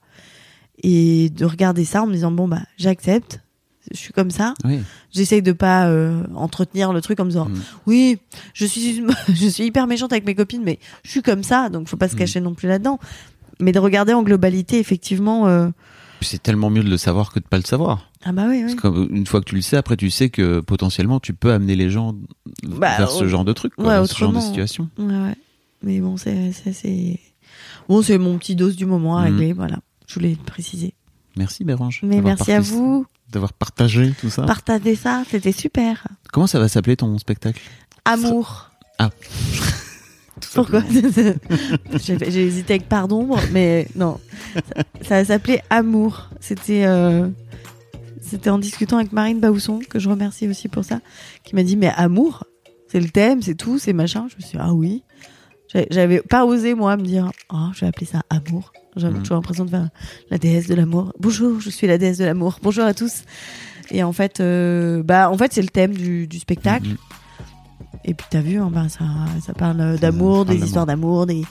[0.84, 3.42] Et de regarder ça en me disant, bon, bah, j'accepte,
[3.92, 4.54] je suis comme ça.
[4.64, 4.80] Oui.
[5.12, 7.60] J'essaye de pas euh, entretenir le truc en me disant, Mm.
[7.88, 8.20] oui,
[8.54, 9.04] je suis,
[9.34, 12.08] je suis hyper méchante avec mes copines, mais je suis comme ça, donc faut pas
[12.10, 12.20] se Mm.
[12.20, 13.00] cacher non plus là-dedans.
[13.60, 15.70] Mais de regarder en globalité, effectivement, euh,
[16.22, 18.12] C'est tellement mieux de le savoir que de pas le savoir.
[18.24, 18.76] ah bah oui, oui.
[18.76, 21.76] Parce qu'une fois que tu le sais, après tu sais que potentiellement tu peux amener
[21.76, 22.14] les gens
[22.64, 24.90] Bah, vers ce genre de truc, quoi, ouais, vers ce genre de situation.
[25.00, 25.36] Ouais, ouais.
[25.84, 27.20] Mais bon, c'est, c'est, c'est...
[27.88, 29.32] Bon, c'est mon petit dose du moment à Mhm.
[29.38, 29.80] régler, voilà.
[30.08, 30.94] Je voulais le préciser.
[31.36, 32.02] Merci Bérange.
[32.04, 33.06] Mais merci à vous.
[33.32, 34.44] D'avoir partagé tout ça.
[34.44, 36.08] Partagez ça, c'était super.
[36.32, 37.62] Comment ça va s'appeler ton spectacle?
[38.06, 38.72] Amour.
[38.98, 39.10] Ah.
[40.54, 40.82] Pourquoi
[41.94, 44.20] j'ai, j'ai hésité avec pardon, mais non.
[45.02, 46.30] Ça, ça s'appelait Amour.
[46.40, 47.28] C'était, euh,
[48.22, 51.00] c'était en discutant avec Marine Baousson, que je remercie aussi pour ça,
[51.44, 52.46] qui m'a dit, mais Amour,
[52.88, 54.28] c'est le thème, c'est tout, c'est machin.
[54.30, 55.04] Je me suis dit, ah oui.
[55.90, 58.72] J'avais- pas osé, moi, me dire, oh, je vais appeler ça Amour.
[58.96, 59.22] J'avais Mhm.
[59.22, 59.90] toujours l'impression de faire
[60.32, 61.14] la déesse de l'amour.
[61.20, 62.60] Bonjour, je suis la déesse de l'amour.
[62.64, 63.24] Bonjour à tous.
[63.92, 66.88] Et en fait, euh, bah, en fait, c'est le thème du, du spectacle.
[66.90, 66.98] Mhm.
[68.06, 69.04] Et puis t'as vu, hein, ben, ça,
[69.46, 71.44] ça parle d'amour, parle des histoires d'amour, des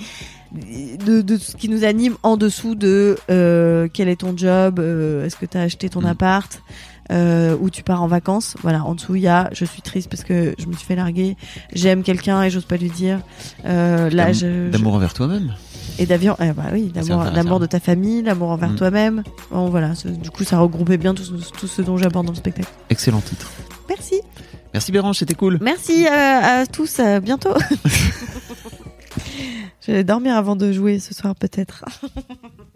[1.05, 5.27] de, de ce qui nous anime en dessous de euh, quel est ton job, euh,
[5.27, 6.07] est-ce que t'as acheté ton Mm.
[6.07, 6.62] appart,
[7.11, 8.55] euh, où tu pars en vacances.
[8.63, 10.97] Voilà, en dessous il y a je suis triste parce que je me suis fait
[10.97, 11.37] larguer,
[11.73, 13.21] j'aime quelqu'un et j'ose pas lui dire.
[13.65, 14.33] Euh, là,
[14.71, 15.55] D'amour envers toi-même.
[15.99, 18.77] et d'avion, eh, bah oui, d'amour, l'amour de ta famille, l'amour envers Mm.
[18.77, 19.23] toi-même.
[19.51, 22.39] Bon, voilà, du coup ça regroupait bien tout, ce- tout ce dont j'aborde dans le
[22.39, 22.69] spectacle.
[22.91, 23.51] Excellent titre.
[23.89, 24.21] Merci.
[24.75, 25.59] Merci Bérange, c'était cool.
[25.63, 26.11] Merci euh,
[26.63, 27.55] à tous, à bientôt.
[29.87, 31.85] Je vais dormir avant de jouer ce soir peut-être.